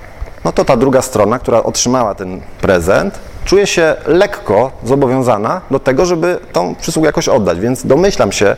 no 0.44 0.52
to 0.52 0.64
ta 0.64 0.76
druga 0.76 1.02
strona, 1.02 1.38
która 1.38 1.62
otrzymała 1.62 2.14
ten 2.14 2.40
prezent, 2.61 3.18
czuje 3.44 3.66
się 3.66 3.96
lekko 4.07 4.70
zobowiązana 4.85 5.61
do 5.70 5.81
tego, 5.81 6.07
żeby 6.07 6.38
tą 6.52 6.74
przysługę 6.74 7.07
jakoś 7.07 7.28
oddać. 7.28 7.61
Więc 7.61 7.87
domyślam 7.87 8.33
się, 8.33 8.57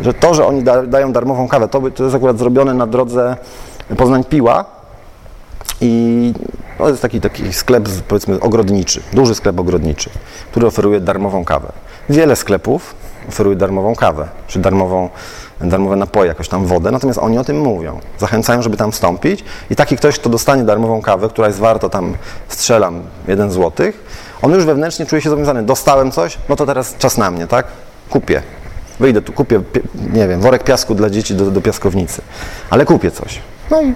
że 0.00 0.14
to, 0.14 0.34
że 0.34 0.46
oni 0.46 0.62
da, 0.62 0.82
dają 0.82 1.12
darmową 1.12 1.48
kawę, 1.48 1.68
to, 1.68 1.82
to 1.90 2.04
jest 2.04 2.16
akurat 2.16 2.38
zrobione 2.38 2.74
na 2.74 2.86
drodze 2.86 3.36
Poznań-Piła 3.96 4.64
i 5.80 6.32
to 6.78 6.88
jest 6.88 7.02
taki, 7.02 7.20
taki 7.20 7.52
sklep, 7.52 7.88
powiedzmy, 8.08 8.40
ogrodniczy, 8.40 9.02
duży 9.12 9.34
sklep 9.34 9.60
ogrodniczy, 9.60 10.10
który 10.50 10.66
oferuje 10.66 11.00
darmową 11.00 11.44
kawę. 11.44 11.72
Wiele 12.08 12.36
sklepów 12.36 12.94
oferuje 13.28 13.56
darmową 13.56 13.94
kawę, 13.94 14.28
czy 14.46 14.58
darmową, 14.58 15.08
darmowe 15.60 15.96
napoje, 15.96 16.28
jakoś 16.28 16.48
tam 16.48 16.66
wodę, 16.66 16.90
natomiast 16.90 17.18
oni 17.18 17.38
o 17.38 17.44
tym 17.44 17.60
mówią. 17.60 18.00
Zachęcają, 18.18 18.62
żeby 18.62 18.76
tam 18.76 18.92
wstąpić 18.92 19.44
i 19.70 19.76
taki 19.76 19.96
ktoś, 19.96 20.18
kto 20.18 20.30
dostanie 20.30 20.62
darmową 20.62 21.02
kawę, 21.02 21.28
która 21.28 21.46
jest 21.46 21.58
warta 21.58 21.88
tam, 21.88 22.14
strzelam, 22.48 23.02
jeden 23.28 23.50
złotych, 23.50 24.04
on 24.42 24.52
już 24.52 24.64
wewnętrznie 24.64 25.06
czuje 25.06 25.22
się 25.22 25.30
zobowiązany. 25.30 25.62
Dostałem 25.62 26.10
coś, 26.12 26.38
no 26.48 26.56
to 26.56 26.66
teraz 26.66 26.96
czas 26.98 27.18
na 27.18 27.30
mnie, 27.30 27.46
tak? 27.46 27.66
Kupię. 28.10 28.42
Wyjdę 29.00 29.22
tu, 29.22 29.32
kupię, 29.32 29.60
pi- 29.60 29.80
nie 30.12 30.28
wiem, 30.28 30.40
worek 30.40 30.64
piasku 30.64 30.94
dla 30.94 31.10
dzieci 31.10 31.34
do, 31.34 31.50
do 31.50 31.60
piaskownicy, 31.60 32.22
ale 32.70 32.84
kupię 32.84 33.10
coś. 33.10 33.40
No 33.70 33.82
i 33.82 33.94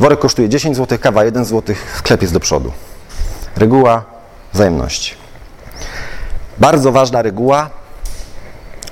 Worek 0.00 0.18
kosztuje 0.18 0.48
10 0.48 0.76
zł, 0.76 0.98
kawa 1.00 1.24
1 1.24 1.44
zł, 1.44 1.76
sklep 1.98 2.22
jest 2.22 2.34
do 2.34 2.40
przodu. 2.40 2.72
Reguła 3.56 4.04
wzajemności. 4.52 5.14
Bardzo 6.58 6.92
ważna 6.92 7.22
reguła, 7.22 7.70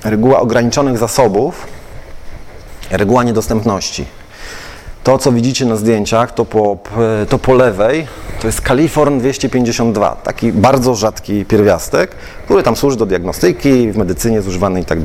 reguła 0.03 0.39
ograniczonych 0.39 0.97
zasobów, 0.97 1.67
reguła 2.91 3.23
niedostępności. 3.23 4.05
To, 5.03 5.17
co 5.17 5.31
widzicie 5.31 5.65
na 5.65 5.75
zdjęciach, 5.75 6.33
to 6.33 6.45
po, 6.45 6.77
to 7.29 7.37
po 7.37 7.53
lewej, 7.53 8.07
to 8.41 8.47
jest 8.47 8.61
Californ 8.61 9.19
252, 9.19 10.15
taki 10.15 10.51
bardzo 10.51 10.95
rzadki 10.95 11.45
pierwiastek, 11.45 12.11
który 12.45 12.63
tam 12.63 12.75
służy 12.75 12.97
do 12.97 13.05
diagnostyki, 13.05 13.91
w 13.91 13.97
medycynie 13.97 14.35
jest 14.35 14.47
używany 14.47 14.81
i 14.81 14.85
tak. 14.85 14.99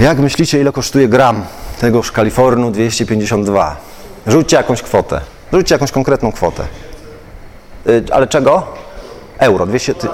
Jak 0.00 0.18
myślicie, 0.18 0.60
ile 0.60 0.72
kosztuje 0.72 1.08
gram 1.08 1.44
tegoż 1.80 2.12
Kalifornu 2.12 2.70
252? 2.70 3.76
Rzućcie 4.26 4.56
jakąś 4.56 4.82
kwotę. 4.82 5.20
Rzućcie 5.52 5.74
jakąś 5.74 5.92
konkretną 5.92 6.32
kwotę. 6.32 6.62
Y, 7.86 8.04
ale 8.12 8.26
czego? 8.26 8.66
Euro. 9.38 9.66
200 9.66 9.94
ty... 9.94 10.08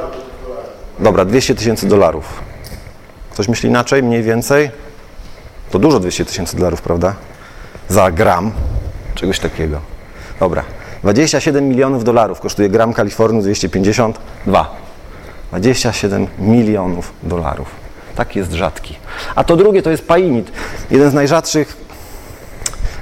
Dobra, 0.99 1.25
200 1.25 1.55
tysięcy 1.55 1.89
dolarów. 1.89 2.25
Ktoś 3.33 3.49
myśli 3.49 3.69
inaczej, 3.69 4.03
mniej 4.03 4.23
więcej? 4.23 4.71
To 5.71 5.79
dużo 5.79 6.01
200 6.01 6.25
tysięcy 6.25 6.57
dolarów, 6.57 6.83
prawda? 6.83 7.15
Za 7.91 8.11
gram 8.11 8.53
czegoś 9.15 9.39
takiego. 9.39 9.81
Dobra. 10.41 10.65
27 11.03 11.69
milionów 11.69 12.05
dolarów 12.05 12.41
kosztuje 12.41 12.69
gram 12.69 12.93
Kalifornu 12.93 13.43
252. 13.43 14.77
27 15.51 16.27
milionów 16.39 17.13
dolarów. 17.23 17.69
Tak 18.15 18.37
jest 18.37 18.53
rzadki. 18.53 18.97
A 19.35 19.45
to 19.45 19.57
drugie 19.57 19.83
to 19.83 19.91
jest 19.91 20.07
painit. 20.07 20.53
Jeden 20.91 21.11
z 21.11 21.15
najrzadszych 21.15 21.77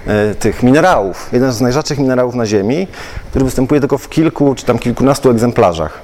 e, 0.06 0.34
tych 0.34 0.62
minerałów. 0.62 1.28
Jeden 1.32 1.52
z 1.52 1.60
najrzadszych 1.60 1.98
minerałów 1.98 2.34
na 2.34 2.46
Ziemi, 2.46 2.86
który 3.30 3.44
występuje 3.44 3.80
tylko 3.80 3.98
w 3.98 4.08
kilku 4.08 4.54
czy 4.54 4.64
tam 4.64 4.78
kilkunastu 4.78 5.30
egzemplarzach. 5.30 6.00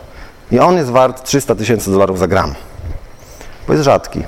I 0.53 0.59
on 0.59 0.77
jest 0.77 0.90
wart 0.90 1.25
300 1.25 1.55
tysięcy 1.55 1.90
dolarów 1.90 2.18
za 2.18 2.27
gram. 2.27 2.55
Bo 3.66 3.73
jest 3.73 3.85
rzadki. 3.85 4.23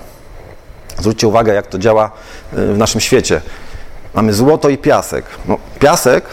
Zwróćcie 0.99 1.29
uwagę, 1.29 1.55
jak 1.55 1.67
to 1.67 1.79
działa 1.79 2.11
e, 2.53 2.67
w 2.73 2.79
naszym 2.79 3.01
świecie. 3.01 3.41
Mamy 4.17 4.33
złoto 4.33 4.69
i 4.69 4.79
piasek. 4.79 5.25
No, 5.49 5.59
piasek 5.81 6.25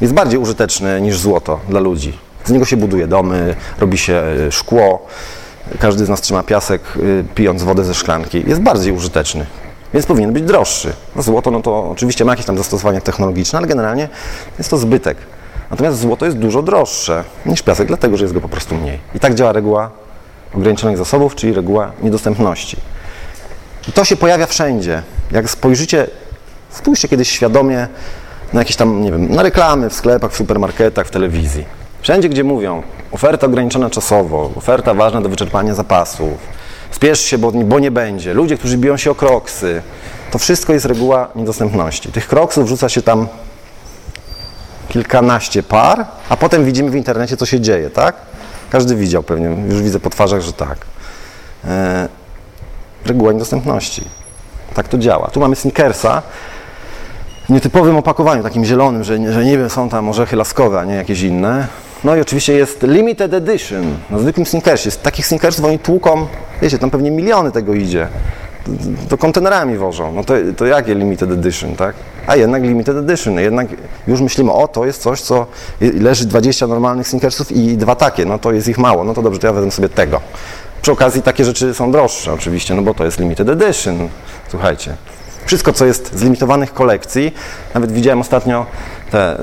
jest 0.00 0.12
bardziej 0.12 0.38
użyteczny 0.38 1.00
niż 1.00 1.18
złoto 1.18 1.60
dla 1.68 1.80
ludzi. 1.80 2.18
Z 2.44 2.50
niego 2.50 2.64
się 2.64 2.76
buduje 2.76 3.06
domy, 3.06 3.56
robi 3.78 3.98
się 3.98 4.14
e, 4.14 4.52
szkło. 4.52 5.06
Każdy 5.78 6.04
z 6.04 6.08
nas 6.08 6.20
trzyma 6.20 6.42
piasek, 6.42 6.82
y, 6.96 7.24
pijąc 7.34 7.62
wodę 7.62 7.84
ze 7.84 7.94
szklanki. 7.94 8.44
Jest 8.46 8.60
bardziej 8.60 8.92
użyteczny, 8.92 9.46
więc 9.94 10.06
powinien 10.06 10.32
być 10.32 10.44
droższy. 10.44 10.92
No 11.16 11.22
złoto, 11.22 11.50
no 11.50 11.60
to 11.60 11.90
oczywiście 11.90 12.24
ma 12.24 12.32
jakieś 12.32 12.46
tam 12.46 12.58
zastosowania 12.58 13.00
technologiczne, 13.00 13.58
ale 13.58 13.68
generalnie 13.68 14.08
jest 14.58 14.70
to 14.70 14.78
zbytek. 14.78 15.16
Natomiast 15.70 15.98
złoto 15.98 16.24
jest 16.24 16.38
dużo 16.38 16.62
droższe 16.62 17.24
niż 17.46 17.62
piasek, 17.62 17.88
dlatego 17.88 18.16
że 18.16 18.24
jest 18.24 18.34
go 18.34 18.40
po 18.40 18.48
prostu 18.48 18.74
mniej. 18.74 18.98
I 19.14 19.20
tak 19.20 19.34
działa 19.34 19.52
reguła 19.52 19.90
ograniczonych 20.54 20.98
zasobów, 20.98 21.34
czyli 21.34 21.52
reguła 21.52 21.92
niedostępności. 22.02 22.76
I 23.88 23.92
to 23.92 24.04
się 24.04 24.16
pojawia 24.16 24.46
wszędzie. 24.46 25.02
Jak 25.32 25.50
spojrzycie, 25.50 26.06
spójrzcie 26.70 27.08
kiedyś 27.08 27.30
świadomie 27.30 27.88
na 28.52 28.60
jakieś 28.60 28.76
tam, 28.76 29.02
nie 29.02 29.12
wiem, 29.12 29.34
na 29.34 29.42
reklamy 29.42 29.90
w 29.90 29.94
sklepach, 29.94 30.32
w 30.32 30.36
supermarketach, 30.36 31.06
w 31.06 31.10
telewizji. 31.10 31.64
Wszędzie, 32.00 32.28
gdzie 32.28 32.44
mówią, 32.44 32.82
oferta 33.12 33.46
ograniczona 33.46 33.90
czasowo, 33.90 34.50
oferta 34.56 34.94
ważna 34.94 35.20
do 35.20 35.28
wyczerpania 35.28 35.74
zapasów, 35.74 36.38
spiesz 36.90 37.20
się, 37.20 37.38
bo, 37.38 37.52
bo 37.52 37.78
nie 37.78 37.90
będzie, 37.90 38.34
ludzie, 38.34 38.58
którzy 38.58 38.78
biją 38.78 38.96
się 38.96 39.10
o 39.10 39.14
kroksy, 39.14 39.82
to 40.30 40.38
wszystko 40.38 40.72
jest 40.72 40.86
reguła 40.86 41.28
niedostępności. 41.34 42.12
Tych 42.12 42.28
kroksów 42.28 42.64
wrzuca 42.64 42.88
się 42.88 43.02
tam 43.02 43.28
kilkanaście 44.88 45.62
par, 45.62 46.06
a 46.28 46.36
potem 46.36 46.64
widzimy 46.64 46.90
w 46.90 46.94
internecie, 46.94 47.36
co 47.36 47.46
się 47.46 47.60
dzieje, 47.60 47.90
tak? 47.90 48.14
Każdy 48.70 48.96
widział 48.96 49.22
pewnie, 49.22 49.56
już 49.68 49.82
widzę 49.82 50.00
po 50.00 50.10
twarzach, 50.10 50.40
że 50.40 50.52
tak. 50.52 50.78
E, 51.64 52.08
reguła 53.06 53.32
niedostępności. 53.32 54.04
Tak 54.74 54.88
to 54.88 54.98
działa. 54.98 55.30
Tu 55.30 55.40
mamy 55.40 55.56
Snickersa 55.56 56.22
nietypowym 57.48 57.96
opakowaniu, 57.96 58.42
takim 58.42 58.64
zielonym, 58.64 59.04
że, 59.04 59.32
że 59.32 59.44
nie 59.44 59.58
wiem, 59.58 59.70
są 59.70 59.88
tam 59.88 60.08
orzechy 60.08 60.36
laskowe, 60.36 60.80
a 60.80 60.84
nie 60.84 60.94
jakieś 60.94 61.22
inne. 61.22 61.66
No 62.04 62.16
i 62.16 62.20
oczywiście 62.20 62.52
jest 62.52 62.82
limited 62.82 63.34
edition 63.34 63.84
na 64.10 64.18
zwykłym 64.18 64.46
Snickersie. 64.46 64.90
Takich 65.02 65.26
Snickersów 65.26 65.64
oni 65.64 65.78
tłuką, 65.78 66.26
wiecie, 66.62 66.78
tam 66.78 66.90
pewnie 66.90 67.10
miliony 67.10 67.52
tego 67.52 67.74
idzie. 67.74 68.08
To 69.08 69.18
kontenerami 69.18 69.76
wożą. 69.76 70.12
No 70.12 70.24
to, 70.24 70.34
to 70.56 70.66
jakie 70.66 70.94
limited 70.94 71.30
edition, 71.30 71.76
tak? 71.76 71.94
A 72.26 72.36
jednak 72.36 72.62
limited 72.62 72.96
edition. 72.96 73.38
Jednak 73.38 73.68
już 74.06 74.20
myślimy, 74.20 74.52
o 74.52 74.68
to 74.68 74.86
jest 74.86 75.02
coś, 75.02 75.20
co 75.20 75.46
leży 75.80 76.26
20 76.26 76.66
normalnych 76.66 77.08
Snickersów 77.08 77.52
i 77.52 77.76
dwa 77.76 77.94
takie. 77.94 78.24
No 78.24 78.38
to 78.38 78.52
jest 78.52 78.68
ich 78.68 78.78
mało. 78.78 79.04
No 79.04 79.14
to 79.14 79.22
dobrze, 79.22 79.40
to 79.40 79.46
ja 79.46 79.52
wezmę 79.52 79.70
sobie 79.70 79.88
tego. 79.88 80.20
Przy 80.82 80.92
okazji 80.92 81.22
takie 81.22 81.44
rzeczy 81.44 81.74
są 81.74 81.92
droższe 81.92 82.32
oczywiście, 82.32 82.74
no 82.74 82.82
bo 82.82 82.94
to 82.94 83.04
jest 83.04 83.20
limited 83.20 83.48
edition. 83.48 84.08
Słuchajcie. 84.48 84.96
Wszystko, 85.48 85.72
co 85.72 85.86
jest 85.86 86.18
z 86.18 86.22
limitowanych 86.22 86.74
kolekcji, 86.74 87.34
nawet 87.74 87.92
widziałem 87.92 88.20
ostatnio 88.20 88.66
te, 89.10 89.40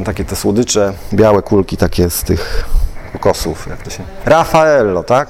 y, 0.00 0.04
takie 0.04 0.24
te 0.24 0.36
słodycze, 0.36 0.92
białe 1.12 1.42
kulki 1.42 1.76
takie 1.76 2.10
z 2.10 2.22
tych 2.22 2.64
kokosów, 3.12 3.66
jak 3.70 3.82
to 3.82 3.90
się... 3.90 4.02
Raffaello, 4.24 5.02
tak? 5.02 5.28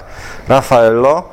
Raffaello, 0.48 1.28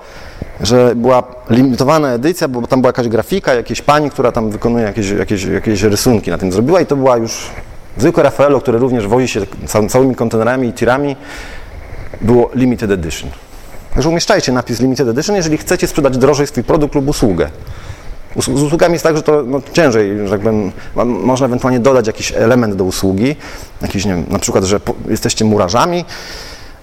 że 0.61 0.95
była 0.95 1.23
limitowana 1.49 2.13
edycja, 2.13 2.47
bo 2.47 2.67
tam 2.67 2.81
była 2.81 2.89
jakaś 2.89 3.07
grafika, 3.07 3.53
jakieś 3.53 3.81
pani, 3.81 4.11
która 4.11 4.31
tam 4.31 4.49
wykonuje 4.49 4.85
jakieś, 4.85 5.09
jakieś, 5.09 5.43
jakieś 5.43 5.81
rysunki 5.81 6.31
na 6.31 6.37
tym 6.37 6.51
zrobiła 6.51 6.81
i 6.81 6.85
to 6.85 6.95
była 6.95 7.17
już 7.17 7.49
zwykłe 7.97 8.23
Raffaello, 8.23 8.61
które 8.61 8.79
również 8.79 9.07
wozi 9.07 9.27
się 9.27 9.41
całymi 9.89 10.15
kontenerami 10.15 10.67
i 10.67 10.73
tirami, 10.73 11.15
było 12.21 12.49
limited 12.53 12.91
edition. 12.91 13.29
Także 13.93 14.09
umieszczajcie 14.09 14.51
napis 14.51 14.79
limited 14.79 15.07
edition, 15.07 15.35
jeżeli 15.35 15.57
chcecie 15.57 15.87
sprzedać 15.87 16.17
drożej 16.17 16.47
swój 16.47 16.63
produkt 16.63 16.95
lub 16.95 17.07
usługę. 17.07 17.49
Z 18.35 18.47
usługami 18.47 18.93
jest 18.93 19.03
tak, 19.03 19.17
że 19.17 19.23
to 19.23 19.43
no, 19.47 19.61
ciężej, 19.73 20.17
że 20.23 20.29
tak 20.29 20.39
powiem, 20.39 20.71
można 21.05 21.45
ewentualnie 21.45 21.79
dodać 21.79 22.07
jakiś 22.07 22.33
element 22.35 22.75
do 22.75 22.83
usługi, 22.83 23.35
jakiś, 23.81 24.05
nie 24.05 24.15
wiem, 24.15 24.25
na 24.29 24.39
przykład, 24.39 24.63
że 24.63 24.79
jesteście 25.09 25.45
murarzami 25.45 26.05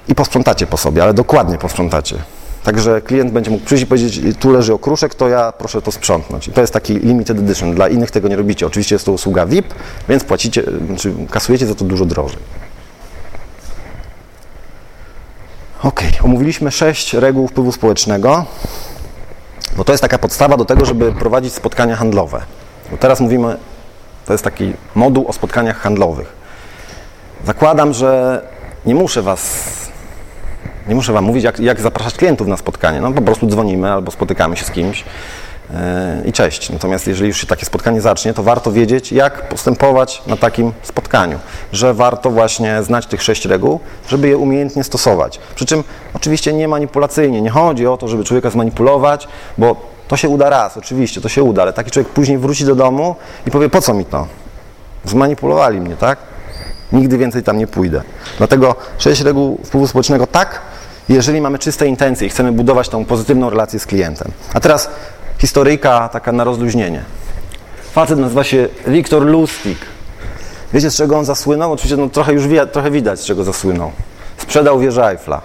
i 0.08 0.14
posprzątacie 0.14 0.66
po 0.66 0.76
sobie, 0.76 1.02
ale 1.02 1.14
dokładnie 1.14 1.58
posprzątacie. 1.58 2.16
Także 2.62 3.00
klient 3.00 3.32
będzie 3.32 3.50
mógł 3.50 3.64
przyjść 3.64 3.84
i 3.84 3.86
powiedzieć, 3.86 4.36
tu 4.40 4.50
leży 4.50 4.74
okruszek, 4.74 5.14
to 5.14 5.28
ja 5.28 5.52
proszę 5.52 5.82
to 5.82 5.92
sprzątnąć. 5.92 6.48
I 6.48 6.52
to 6.52 6.60
jest 6.60 6.72
taki 6.72 6.94
limited 6.94 7.38
edition. 7.38 7.74
Dla 7.74 7.88
innych 7.88 8.10
tego 8.10 8.28
nie 8.28 8.36
robicie. 8.36 8.66
Oczywiście 8.66 8.94
jest 8.94 9.04
to 9.06 9.12
usługa 9.12 9.46
VIP, 9.46 9.74
więc 10.08 10.24
płacicie, 10.24 10.62
czy 10.96 11.12
kasujecie 11.30 11.66
za 11.66 11.74
to 11.74 11.84
dużo 11.84 12.06
drożej. 12.06 12.38
Ok, 15.82 16.02
omówiliśmy 16.22 16.70
sześć 16.70 17.14
reguł 17.14 17.48
wpływu 17.48 17.72
społecznego, 17.72 18.44
bo 19.76 19.84
to 19.84 19.92
jest 19.92 20.02
taka 20.02 20.18
podstawa 20.18 20.56
do 20.56 20.64
tego, 20.64 20.84
żeby 20.84 21.12
prowadzić 21.12 21.54
spotkania 21.54 21.96
handlowe. 21.96 22.40
Bo 22.90 22.96
teraz 22.96 23.20
mówimy, 23.20 23.56
to 24.26 24.32
jest 24.32 24.44
taki 24.44 24.72
moduł 24.94 25.28
o 25.28 25.32
spotkaniach 25.32 25.78
handlowych. 25.78 26.32
Zakładam, 27.46 27.92
że 27.92 28.42
nie 28.86 28.94
muszę 28.94 29.22
Was, 29.22 29.64
nie 30.88 30.94
muszę 30.94 31.12
Wam 31.12 31.24
mówić, 31.24 31.44
jak, 31.44 31.58
jak 31.58 31.80
zapraszać 31.80 32.14
klientów 32.14 32.46
na 32.46 32.56
spotkanie. 32.56 33.00
No 33.00 33.12
po 33.12 33.22
prostu 33.22 33.46
dzwonimy 33.46 33.92
albo 33.92 34.10
spotykamy 34.10 34.56
się 34.56 34.64
z 34.64 34.70
kimś 34.70 35.04
i 36.24 36.32
cześć. 36.32 36.70
Natomiast 36.70 37.06
jeżeli 37.06 37.28
już 37.28 37.40
się 37.40 37.46
takie 37.46 37.66
spotkanie 37.66 38.00
zacznie, 38.00 38.34
to 38.34 38.42
warto 38.42 38.72
wiedzieć, 38.72 39.12
jak 39.12 39.48
postępować 39.48 40.22
na 40.26 40.36
takim 40.36 40.72
spotkaniu, 40.82 41.38
że 41.72 41.94
warto 41.94 42.30
właśnie 42.30 42.82
znać 42.82 43.06
tych 43.06 43.22
sześć 43.22 43.44
reguł, 43.44 43.80
żeby 44.08 44.28
je 44.28 44.36
umiejętnie 44.36 44.84
stosować. 44.84 45.40
Przy 45.54 45.66
czym 45.66 45.84
oczywiście 46.14 46.52
nie 46.52 46.68
manipulacyjnie, 46.68 47.42
nie 47.42 47.50
chodzi 47.50 47.86
o 47.86 47.96
to, 47.96 48.08
żeby 48.08 48.24
człowieka 48.24 48.50
zmanipulować, 48.50 49.28
bo 49.58 49.76
to 50.08 50.16
się 50.16 50.28
uda 50.28 50.50
raz, 50.50 50.76
oczywiście, 50.76 51.20
to 51.20 51.28
się 51.28 51.42
uda, 51.42 51.62
ale 51.62 51.72
taki 51.72 51.90
człowiek 51.90 52.12
później 52.12 52.38
wróci 52.38 52.64
do 52.64 52.74
domu 52.74 53.16
i 53.46 53.50
powie, 53.50 53.68
po 53.68 53.80
co 53.80 53.94
mi 53.94 54.04
to? 54.04 54.26
Zmanipulowali 55.04 55.80
mnie, 55.80 55.96
tak? 55.96 56.18
Nigdy 56.92 57.18
więcej 57.18 57.42
tam 57.42 57.58
nie 57.58 57.66
pójdę. 57.66 58.02
Dlatego 58.38 58.74
sześć 58.98 59.20
reguł 59.20 59.60
wpływu 59.64 59.86
społecznego 59.86 60.26
tak, 60.26 60.60
jeżeli 61.08 61.40
mamy 61.40 61.58
czyste 61.58 61.86
intencje 61.86 62.26
i 62.26 62.30
chcemy 62.30 62.52
budować 62.52 62.88
tą 62.88 63.04
pozytywną 63.04 63.50
relację 63.50 63.78
z 63.78 63.86
klientem. 63.86 64.32
A 64.54 64.60
teraz 64.60 64.90
historyjka 65.42 66.08
taka 66.08 66.32
na 66.32 66.44
rozluźnienie. 66.44 67.04
Facet 67.92 68.18
nazywa 68.18 68.44
się 68.44 68.68
Wiktor 68.86 69.22
Lustig. 69.22 69.78
Wiecie, 70.72 70.90
z 70.90 70.96
czego 70.96 71.18
on 71.18 71.24
zasłynął? 71.24 71.72
Oczywiście 71.72 71.96
no, 71.96 72.08
trochę 72.08 72.32
już 72.32 72.44
trochę 72.72 72.90
widać, 72.90 73.20
z 73.20 73.24
czego 73.24 73.44
zasłynął. 73.44 73.92
Sprzedał 74.38 74.78
wieżę 74.78 75.10
Eiffla. 75.10 75.40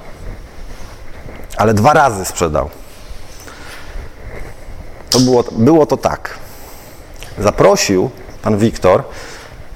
Ale 1.58 1.74
dwa 1.74 1.94
razy 1.94 2.26
sprzedał. 2.26 2.70
To 5.10 5.20
było, 5.20 5.44
było 5.52 5.86
to 5.86 5.98
tak. 5.98 6.30
Zaprosił 7.40 8.10
pan 8.42 8.58
Wiktor, 8.58 9.04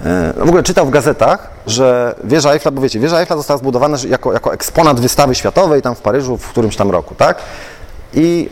e, 0.06 0.34
w 0.38 0.48
ogóle 0.48 0.64
czytał 0.64 0.86
w 0.86 0.90
gazetach, 0.90 1.50
że 1.68 2.16
wieża 2.24 2.54
Eiffla, 2.54 2.72
bo 2.72 2.82
wiecie, 2.82 3.00
wieża 3.00 3.20
Eiffla 3.20 3.38
została 3.38 3.58
zbudowana 3.58 3.98
jako, 4.10 4.34
jako 4.34 4.54
eksponat 4.54 5.00
wystawy 5.00 5.36
światowej 5.36 5.82
tam 5.82 5.96
w 5.96 6.02
Paryżu 6.02 6.38
w 6.38 6.50
którymś 6.50 6.76
tam 6.76 6.92
roku, 6.92 7.16
tak? 7.16 7.38
I 8.14 8.50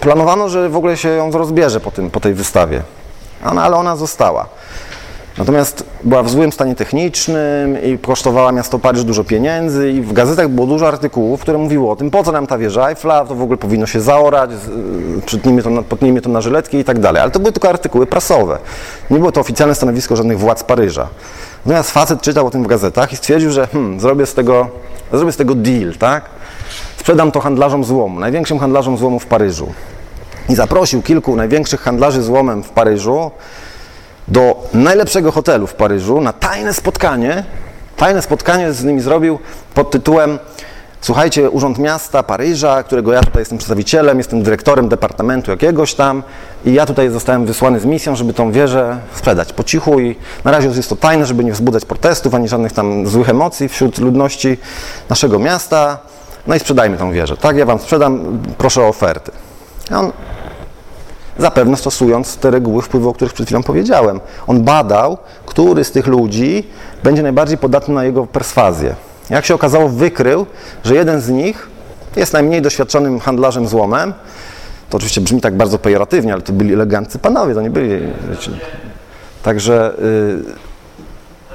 planowano, 0.00 0.48
że 0.48 0.68
w 0.68 0.76
ogóle 0.76 0.96
się 0.96 1.08
ją 1.08 1.30
rozbierze 1.30 1.80
po, 1.80 1.90
tym, 1.90 2.10
po 2.10 2.20
tej 2.20 2.34
wystawie. 2.34 2.82
Ale 3.44 3.76
ona 3.76 3.96
została. 3.96 4.46
Natomiast 5.38 5.84
była 6.04 6.22
w 6.22 6.30
złym 6.30 6.52
stanie 6.52 6.74
technicznym 6.74 7.82
i 7.84 7.98
kosztowała 7.98 8.52
miasto 8.52 8.78
Paryż 8.78 9.04
dużo 9.04 9.24
pieniędzy 9.24 9.90
i 9.90 10.00
w 10.00 10.12
gazetach 10.12 10.48
było 10.48 10.66
dużo 10.66 10.88
artykułów, 10.88 11.40
które 11.40 11.58
mówiło 11.58 11.92
o 11.92 11.96
tym, 11.96 12.10
po 12.10 12.24
co 12.24 12.32
nam 12.32 12.46
ta 12.46 12.58
wieża 12.58 12.88
Eiffla, 12.88 13.24
to 13.24 13.34
w 13.34 13.42
ogóle 13.42 13.58
powinno 13.58 13.86
się 13.86 14.00
zaorać, 14.00 14.50
przytnijmy 15.26 15.62
to, 15.62 15.82
potnijmy 15.82 16.20
to 16.20 16.28
na 16.28 16.40
żyletki 16.40 16.78
i 16.78 16.84
tak 16.84 16.98
dalej. 16.98 17.22
Ale 17.22 17.30
to 17.30 17.40
były 17.40 17.52
tylko 17.52 17.68
artykuły 17.68 18.06
prasowe. 18.06 18.58
Nie 19.10 19.18
było 19.18 19.32
to 19.32 19.40
oficjalne 19.40 19.74
stanowisko 19.74 20.16
żadnych 20.16 20.38
władz 20.38 20.64
Paryża. 20.64 21.08
Natomiast 21.66 21.90
facet 21.90 22.22
czytał 22.22 22.46
o 22.46 22.50
tym 22.50 22.64
w 22.64 22.66
gazetach 22.66 23.12
i 23.12 23.16
stwierdził, 23.16 23.50
że 23.50 23.66
hmm, 23.66 24.00
zrobię, 24.00 24.26
z 24.26 24.34
tego, 24.34 24.68
zrobię 25.12 25.32
z 25.32 25.36
tego 25.36 25.54
deal, 25.54 25.94
tak? 25.98 26.24
Sprzedam 27.02 27.32
to 27.32 27.40
handlarzom 27.40 27.84
złomu, 27.84 28.20
największym 28.20 28.58
handlarzom 28.58 28.96
złomu 28.96 29.18
w 29.18 29.26
Paryżu. 29.26 29.72
I 30.48 30.54
zaprosił 30.54 31.02
kilku 31.02 31.36
największych 31.36 31.80
handlarzy 31.80 32.22
złomem 32.22 32.62
w 32.62 32.68
Paryżu 32.68 33.30
do 34.28 34.68
najlepszego 34.74 35.32
hotelu 35.32 35.66
w 35.66 35.74
Paryżu 35.74 36.20
na 36.20 36.32
tajne 36.32 36.74
spotkanie. 36.74 37.44
Tajne 37.96 38.22
spotkanie 38.22 38.72
z 38.72 38.84
nimi 38.84 39.00
zrobił 39.00 39.38
pod 39.74 39.90
tytułem 39.90 40.38
Słuchajcie, 41.00 41.50
Urząd 41.50 41.78
Miasta 41.78 42.22
Paryża, 42.22 42.82
którego 42.82 43.12
ja 43.12 43.20
tutaj 43.20 43.40
jestem 43.40 43.58
przedstawicielem, 43.58 44.18
jestem 44.18 44.42
dyrektorem 44.42 44.88
departamentu 44.88 45.50
jakiegoś 45.50 45.94
tam 45.94 46.22
i 46.64 46.72
ja 46.72 46.86
tutaj 46.86 47.10
zostałem 47.10 47.46
wysłany 47.46 47.80
z 47.80 47.84
misją, 47.84 48.16
żeby 48.16 48.34
tą 48.34 48.52
wieżę 48.52 48.98
sprzedać 49.14 49.52
po 49.52 49.64
cichu 49.64 50.00
i 50.00 50.16
na 50.44 50.50
razie 50.50 50.68
jest 50.68 50.88
to 50.88 50.96
tajne, 50.96 51.26
żeby 51.26 51.44
nie 51.44 51.52
wzbudzać 51.52 51.84
protestów 51.84 52.34
ani 52.34 52.48
żadnych 52.48 52.72
tam 52.72 53.06
złych 53.06 53.28
emocji 53.28 53.68
wśród 53.68 53.98
ludności 53.98 54.58
naszego 55.08 55.38
miasta. 55.38 56.11
No 56.46 56.54
i 56.54 56.58
sprzedajmy 56.58 56.96
tą 56.96 57.12
wieżę. 57.12 57.36
Tak, 57.36 57.56
ja 57.56 57.66
wam 57.66 57.78
sprzedam, 57.78 58.40
proszę 58.58 58.82
o 58.82 58.88
oferty. 58.88 59.32
I 59.90 59.94
on 59.94 60.12
zapewne 61.38 61.76
stosując 61.76 62.36
te 62.36 62.50
reguły 62.50 62.82
wpływu, 62.82 63.08
o 63.08 63.14
których 63.14 63.32
przed 63.32 63.46
chwilą 63.46 63.62
powiedziałem. 63.62 64.20
On 64.46 64.62
badał, 64.62 65.18
który 65.46 65.84
z 65.84 65.90
tych 65.90 66.06
ludzi 66.06 66.68
będzie 67.02 67.22
najbardziej 67.22 67.58
podatny 67.58 67.94
na 67.94 68.04
jego 68.04 68.26
perswazję. 68.26 68.94
Jak 69.30 69.44
się 69.44 69.54
okazało, 69.54 69.88
wykrył, 69.88 70.46
że 70.84 70.94
jeden 70.94 71.20
z 71.20 71.28
nich 71.28 71.68
jest 72.16 72.32
najmniej 72.32 72.62
doświadczonym 72.62 73.20
handlarzem 73.20 73.68
złomem. 73.68 74.14
To 74.90 74.96
oczywiście 74.96 75.20
brzmi 75.20 75.40
tak 75.40 75.56
bardzo 75.56 75.78
pejoratywnie, 75.78 76.32
ale 76.32 76.42
to 76.42 76.52
byli 76.52 76.74
eleganccy 76.74 77.18
panowie, 77.18 77.54
to 77.54 77.62
nie 77.62 77.70
byli. 77.70 78.12
Wiecie. 78.30 78.50
Także, 79.42 79.94
yy, 79.98 80.71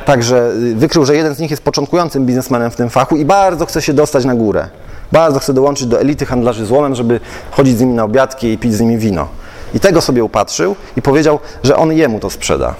także 0.05 0.51
wykrył, 0.75 1.05
że 1.05 1.15
jeden 1.15 1.35
z 1.35 1.39
nich 1.39 1.51
jest 1.51 1.63
początkującym 1.63 2.25
biznesmenem 2.25 2.71
w 2.71 2.75
tym 2.75 2.89
fachu 2.89 3.15
i 3.15 3.25
bardzo 3.25 3.65
chce 3.65 3.81
się 3.81 3.93
dostać 3.93 4.25
na 4.25 4.35
górę. 4.35 4.67
Bardzo 5.11 5.39
chce 5.39 5.53
dołączyć 5.53 5.87
do 5.87 5.99
elity 5.99 6.25
handlarzy 6.25 6.65
złomem, 6.65 6.95
żeby 6.95 7.19
chodzić 7.51 7.77
z 7.77 7.81
nimi 7.81 7.93
na 7.93 8.03
obiadki 8.03 8.47
i 8.47 8.57
pić 8.57 8.73
z 8.73 8.81
nimi 8.81 8.97
wino. 8.97 9.27
I 9.73 9.79
tego 9.79 10.01
sobie 10.01 10.23
upatrzył 10.23 10.75
i 10.97 11.01
powiedział, 11.01 11.39
że 11.63 11.75
on 11.75 11.91
jemu 11.91 12.19
to 12.19 12.29
sprzeda. 12.29 12.75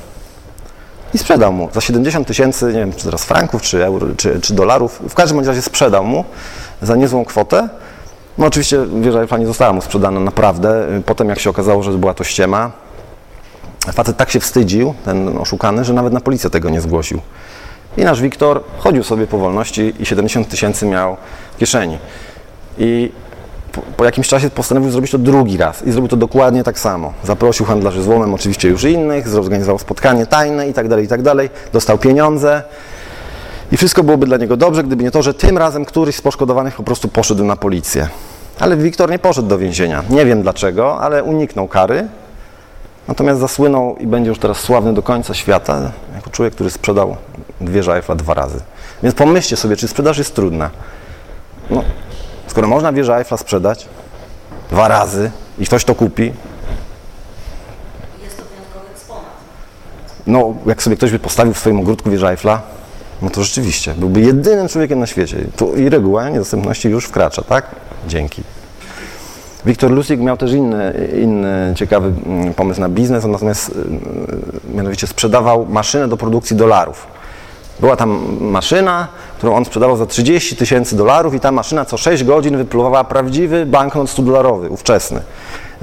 i 1.14 1.18
sprzedał 1.18 1.54
mu 1.54 1.70
za 1.74 1.82
70 1.82 2.28
tysięcy, 2.28 2.66
nie 2.66 2.74
wiem, 2.74 2.94
czy 2.94 3.06
teraz 3.06 3.26
franków, 3.26 3.62
czy 3.62 3.86
euro, 3.86 4.08
czy, 4.18 4.42
czy 4.42 4.54
dolarów. 4.54 5.02
W 5.10 5.14
każdym 5.14 5.46
razie 5.46 5.62
sprzedał 5.62 6.06
mu 6.06 6.26
za 6.82 6.96
niezłą 6.96 7.26
kwotę. 7.26 7.70
No 8.38 8.46
oczywiście 8.46 8.86
wieża 9.02 9.22
Eiffla 9.22 9.38
nie 9.38 9.48
została 9.48 9.74
mu 9.74 9.82
sprzedana 9.82 10.20
naprawdę. 10.20 10.88
Potem 11.06 11.30
jak 11.30 11.40
się 11.40 11.50
okazało, 11.50 11.84
że 11.84 11.92
była 11.92 12.14
to 12.14 12.24
ściema, 12.24 12.72
facet 13.92 14.18
tak 14.18 14.32
się 14.32 14.40
wstydził, 14.40 14.94
ten 15.06 15.38
oszukany, 15.38 15.86
że 15.86 15.94
nawet 15.94 16.14
na 16.14 16.20
policję 16.22 16.50
tego 16.50 16.70
nie 16.70 16.82
zgłosił. 16.82 17.22
I 17.98 18.04
nasz 18.04 18.22
Wiktor 18.22 18.64
chodził 18.78 19.04
sobie 19.04 19.28
po 19.28 19.38
wolności 19.38 19.94
i 20.00 20.06
70 20.06 20.50
tysięcy 20.50 20.86
miał 20.86 21.18
w 21.56 21.58
kieszeni. 21.58 21.98
I 22.78 23.12
po, 23.72 23.82
po 23.98 24.06
jakimś 24.06 24.28
czasie 24.28 24.50
postanowił 24.50 24.92
zrobić 24.92 25.12
to 25.12 25.18
drugi 25.18 25.58
raz 25.58 25.84
i 25.88 25.92
zrobił 25.92 26.08
to 26.08 26.18
dokładnie 26.18 26.64
tak 26.64 26.80
samo. 26.80 27.14
Zaprosił 27.24 27.66
handlarzy 27.66 28.04
złomem, 28.04 28.34
oczywiście 28.34 28.70
już 28.70 28.84
innych, 28.84 29.28
zorganizował 29.28 29.80
spotkanie 29.80 30.26
tajne 30.26 30.70
i 30.70 30.74
tak 30.74 30.88
dalej, 30.88 31.06
i 31.06 31.08
tak 31.08 31.22
dalej. 31.22 31.50
Dostał 31.74 31.98
pieniądze 31.98 32.64
i 33.72 33.78
wszystko 33.78 34.04
byłoby 34.04 34.26
dla 34.26 34.38
niego 34.38 34.58
dobrze, 34.58 34.84
gdyby 34.84 35.04
nie 35.04 35.12
to, 35.12 35.24
że 35.24 35.34
tym 35.34 35.58
razem 35.58 35.86
któryś 35.86 36.16
z 36.16 36.22
poszkodowanych 36.22 36.76
po 36.76 36.84
prostu 36.84 37.08
poszedł 37.08 37.46
na 37.46 37.56
policję. 37.56 38.08
Ale 38.60 38.78
Wiktor 38.78 39.12
nie 39.12 39.20
poszedł 39.20 39.48
do 39.48 39.58
więzienia. 39.58 40.04
Nie 40.10 40.26
wiem 40.26 40.42
dlaczego, 40.42 41.00
ale 41.00 41.24
uniknął 41.24 41.68
kary. 41.68 42.08
Natomiast 43.08 43.40
zasłynął 43.40 43.96
i 43.98 44.08
będzie 44.08 44.30
już 44.30 44.40
teraz 44.40 44.58
sławny 44.60 44.94
do 44.94 45.02
końca 45.04 45.34
świata 45.34 45.92
jako 46.16 46.30
człowiek, 46.30 46.54
który 46.54 46.70
sprzedał 46.70 47.16
wieżę 47.62 47.96
Eiffla 47.96 48.16
dwa 48.16 48.34
razy. 48.34 48.60
Więc 49.04 49.16
pomyślcie 49.16 49.58
sobie, 49.58 49.76
czy 49.76 49.88
sprzedaż 49.88 50.18
jest 50.18 50.36
trudna. 50.36 50.70
No, 51.70 51.84
skoro 52.48 52.68
można 52.68 52.94
wieżę 52.94 53.18
Eiffla 53.18 53.38
sprzedać 53.38 53.88
dwa 54.70 54.88
razy 54.88 55.32
i 55.60 55.66
ktoś 55.66 55.84
to 55.86 55.96
kupi, 55.96 56.34
Jest 58.24 58.38
to 58.38 58.44
wyjątkowy 58.44 58.86
eksponat. 58.94 59.24
no 60.28 60.54
jak 60.66 60.84
sobie 60.84 60.96
ktoś 60.98 61.12
by 61.12 61.20
postawił 61.20 61.54
w 61.54 61.60
swoim 61.60 61.80
ogródku 61.80 62.10
wieżę 62.10 62.30
Eiffla, 62.30 62.62
no 63.22 63.30
to 63.30 63.44
rzeczywiście 63.44 63.94
byłby 63.98 64.22
jedynym 64.22 64.68
człowiekiem 64.68 65.00
na 65.00 65.08
świecie. 65.08 65.38
Tu 65.56 65.76
i 65.76 65.90
reguła 65.90 66.30
niedostępności 66.30 66.90
już 66.90 67.06
wkracza, 67.06 67.42
tak? 67.42 67.66
Dzięki. 68.08 68.44
Wiktor 69.66 69.92
Lustig 69.92 70.20
miał 70.20 70.38
też 70.38 70.52
inny, 70.52 71.10
inny 71.22 71.74
ciekawy 71.76 72.14
mm, 72.26 72.54
pomysł 72.54 72.82
na 72.82 72.90
biznes, 72.90 73.26
natomiast 73.26 73.70
y, 73.70 73.74
mianowicie 74.76 75.08
sprzedawał 75.08 75.66
maszynę 75.66 76.08
do 76.08 76.18
produkcji 76.18 76.56
dolarów. 76.56 77.08
Była 77.80 77.96
tam 77.96 78.38
maszyna, 78.42 79.08
którą 79.38 79.56
on 79.56 79.66
sprzedawał 79.66 79.98
za 79.98 80.06
30 80.06 80.56
tysięcy 80.56 80.96
dolarów 80.96 81.34
i 81.34 81.40
ta 81.40 81.52
maszyna 81.52 81.86
co 81.86 81.98
6 81.98 82.24
godzin 82.24 82.58
wypluwała 82.58 83.04
prawdziwy 83.04 83.66
banknot 83.66 84.08
100-dolarowy, 84.08 84.70
ówczesny. 84.70 85.22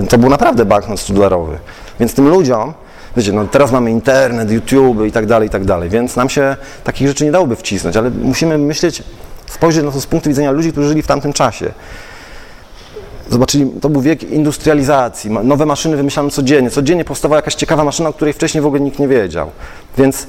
To 0.09 0.19
był 0.19 0.31
naprawdę 0.31 0.65
banknot 0.65 0.99
100-dolarowy. 0.99 1.57
Więc 2.01 2.15
tym 2.15 2.29
ludziom, 2.29 2.73
wiecie, 3.17 3.33
no 3.33 3.45
teraz 3.47 3.73
mamy 3.73 3.91
internet, 3.91 4.51
YouTube 4.51 5.07
i 5.07 5.13
tak 5.13 5.27
dalej, 5.27 5.49
i 5.49 5.51
tak 5.51 5.65
dalej, 5.65 5.91
więc 5.91 6.17
nam 6.17 6.29
się 6.29 6.57
takich 6.85 7.09
rzeczy 7.09 7.25
nie 7.25 7.33
dałoby 7.33 7.57
wcisnąć, 7.57 7.97
ale 7.97 8.11
musimy 8.11 8.59
myśleć, 8.59 9.03
spojrzeć 9.47 9.85
na 9.85 9.91
to 9.91 10.01
z 10.01 10.07
punktu 10.07 10.29
widzenia 10.29 10.51
ludzi, 10.51 10.73
którzy 10.73 10.89
żyli 10.89 11.03
w 11.03 11.07
tamtym 11.07 11.33
czasie. 11.33 11.73
Zobaczyli, 13.31 13.71
to 13.81 13.89
był 13.89 14.03
wiek 14.03 14.23
industrializacji, 14.23 15.31
nowe 15.31 15.67
maszyny 15.67 15.97
wymyślano 15.97 16.31
codziennie, 16.31 16.71
codziennie 16.71 17.05
powstawała 17.05 17.37
jakaś 17.39 17.55
ciekawa 17.55 17.85
maszyna, 17.85 18.09
o 18.09 18.13
której 18.13 18.35
wcześniej 18.35 18.63
w 18.63 18.67
ogóle 18.67 18.81
nikt 18.81 18.99
nie 18.99 19.09
wiedział. 19.09 19.51
Więc 19.99 20.27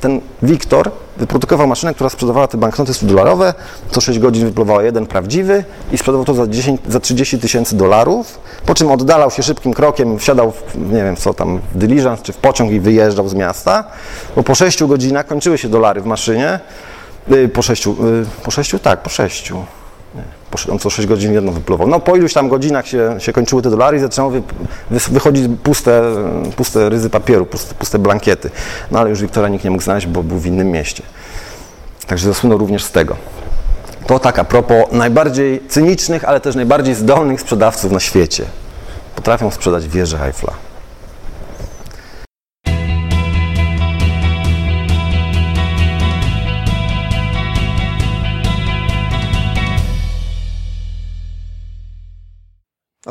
ten 0.00 0.20
Wiktor 0.42 0.90
wyprodukował 1.16 1.66
maszynę, 1.66 1.94
która 1.94 2.10
sprzedawała 2.10 2.48
te 2.48 2.58
banknoty 2.58 2.92
100-dolarowe, 2.92 3.54
co 3.90 4.00
6 4.00 4.18
godzin 4.18 4.46
wypluwała 4.46 4.82
jeden 4.82 5.06
prawdziwy 5.06 5.64
i 5.92 5.98
sprzedawał 5.98 6.24
to 6.24 6.34
za, 6.34 6.46
10, 6.46 6.80
za 6.88 7.00
30 7.00 7.38
tysięcy 7.38 7.76
dolarów, 7.76 8.38
po 8.66 8.74
czym 8.74 8.90
oddalał 8.90 9.30
się 9.30 9.42
szybkim 9.42 9.74
krokiem, 9.74 10.18
wsiadał 10.18 10.52
w, 10.52 10.92
nie 10.92 11.04
wiem 11.04 11.16
co 11.16 11.34
tam, 11.34 11.60
w 11.74 11.78
dyliżans 11.78 12.22
czy 12.22 12.32
w 12.32 12.36
pociąg 12.36 12.70
i 12.70 12.80
wyjeżdżał 12.80 13.28
z 13.28 13.34
miasta, 13.34 13.84
bo 14.36 14.42
po 14.42 14.54
6 14.54 14.84
godzinach 14.84 15.26
kończyły 15.26 15.58
się 15.58 15.68
dolary 15.68 16.00
w 16.00 16.06
maszynie, 16.06 16.60
Y, 17.32 17.48
po 17.48 17.62
6, 17.62 17.88
po 18.42 18.50
6 18.50 18.74
tak, 18.82 19.02
po 19.02 19.10
6. 19.10 19.52
On 20.72 20.78
co 20.78 20.90
6 20.90 21.08
godzin 21.08 21.32
jedno 21.32 21.52
wypluwał. 21.52 21.88
No 21.88 22.00
po 22.00 22.16
iluś 22.16 22.32
tam 22.32 22.48
godzinach 22.48 22.86
się, 22.86 23.16
się 23.18 23.32
kończyły 23.32 23.62
te 23.62 23.70
dolary 23.70 23.96
i 23.96 24.00
zaczęło 24.00 24.30
wy, 24.30 24.42
wy, 24.90 24.98
wychodzić 25.10 25.48
puste, 25.62 26.02
puste 26.56 26.88
ryzy 26.88 27.10
papieru, 27.10 27.46
puste, 27.46 27.74
puste 27.74 27.98
blankiety. 27.98 28.50
No 28.90 28.98
ale 28.98 29.10
już 29.10 29.20
Wiktora 29.22 29.48
nikt 29.48 29.64
nie 29.64 29.70
mógł 29.70 29.82
znaleźć, 29.82 30.06
bo 30.06 30.22
był 30.22 30.38
w 30.38 30.46
innym 30.46 30.70
mieście. 30.70 31.02
Także 32.06 32.28
zasłynął 32.28 32.58
również 32.58 32.84
z 32.84 32.90
tego. 32.90 33.16
To 34.06 34.18
tak 34.18 34.38
a 34.38 34.44
propos 34.44 34.84
najbardziej 34.92 35.62
cynicznych, 35.68 36.24
ale 36.24 36.40
też 36.40 36.54
najbardziej 36.54 36.94
zdolnych 36.94 37.40
sprzedawców 37.40 37.92
na 37.92 38.00
świecie. 38.00 38.44
Potrafią 39.16 39.50
sprzedać 39.50 39.88
wieżę 39.88 40.26
Eiffla. 40.26 40.52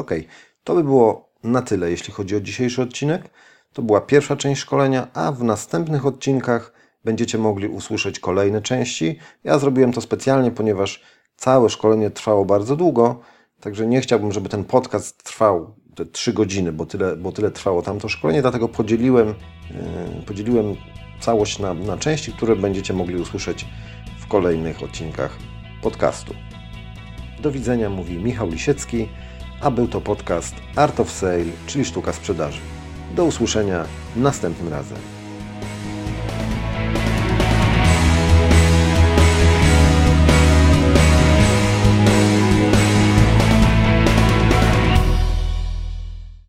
Okej, 0.04 0.28
to 0.64 0.76
by 0.76 0.84
było 0.84 1.30
na 1.44 1.62
tyle, 1.62 1.92
jeśli 1.92 2.14
chodzi 2.14 2.36
o 2.36 2.42
dzisiejszy 2.42 2.82
odcinek. 2.82 3.30
To 3.74 3.82
była 3.82 4.02
pierwsza 4.02 4.36
część 4.36 4.62
szkolenia, 4.62 5.08
a 5.14 5.32
w 5.32 5.44
następnych 5.44 6.06
odcinkach 6.06 6.74
będziecie 7.04 7.38
mogli 7.38 7.68
usłyszeć 7.68 8.20
kolejne 8.20 8.62
części. 8.62 9.20
Ja 9.44 9.60
zrobiłem 9.60 9.94
to 9.94 10.02
specjalnie, 10.02 10.52
ponieważ 10.52 11.02
całe 11.36 11.70
szkolenie 11.70 12.10
trwało 12.12 12.46
bardzo 12.46 12.76
długo, 12.76 13.20
także 13.60 13.88
nie 13.88 14.02
chciałbym, 14.02 14.32
żeby 14.32 14.50
ten 14.50 14.64
podcast 14.64 15.24
trwał 15.24 15.76
te 15.96 16.06
3 16.06 16.34
godziny, 16.34 16.72
bo 16.72 16.86
tyle, 16.86 17.16
bo 17.16 17.32
tyle 17.32 17.52
trwało 17.52 17.82
tamto 17.82 18.10
szkolenie, 18.10 18.42
dlatego 18.42 18.70
podzieliłem, 18.70 19.28
yy, 19.28 20.26
podzieliłem 20.26 20.76
całość 21.20 21.60
na, 21.60 21.74
na 21.74 21.98
części, 21.98 22.32
które 22.32 22.56
będziecie 22.56 22.94
mogli 22.94 23.16
usłyszeć 23.16 23.66
w 24.20 24.28
kolejnych 24.28 24.84
odcinkach 24.84 25.38
podcastu. 25.82 26.34
Do 27.42 27.52
widzenia 27.52 27.90
mówi 27.90 28.18
Michał 28.18 28.50
Lisiecki, 28.50 29.10
a 29.64 29.72
był 29.72 29.88
to 29.88 30.02
podcast 30.02 30.56
Art 30.76 31.00
of 31.00 31.12
Sale, 31.12 31.46
czyli 31.68 31.86
sztuka 31.86 32.14
sprzedaży. 32.14 32.60
Do 33.16 33.26
usłyszenia 33.26 33.86
następnym 34.16 34.70
razem. 34.70 35.13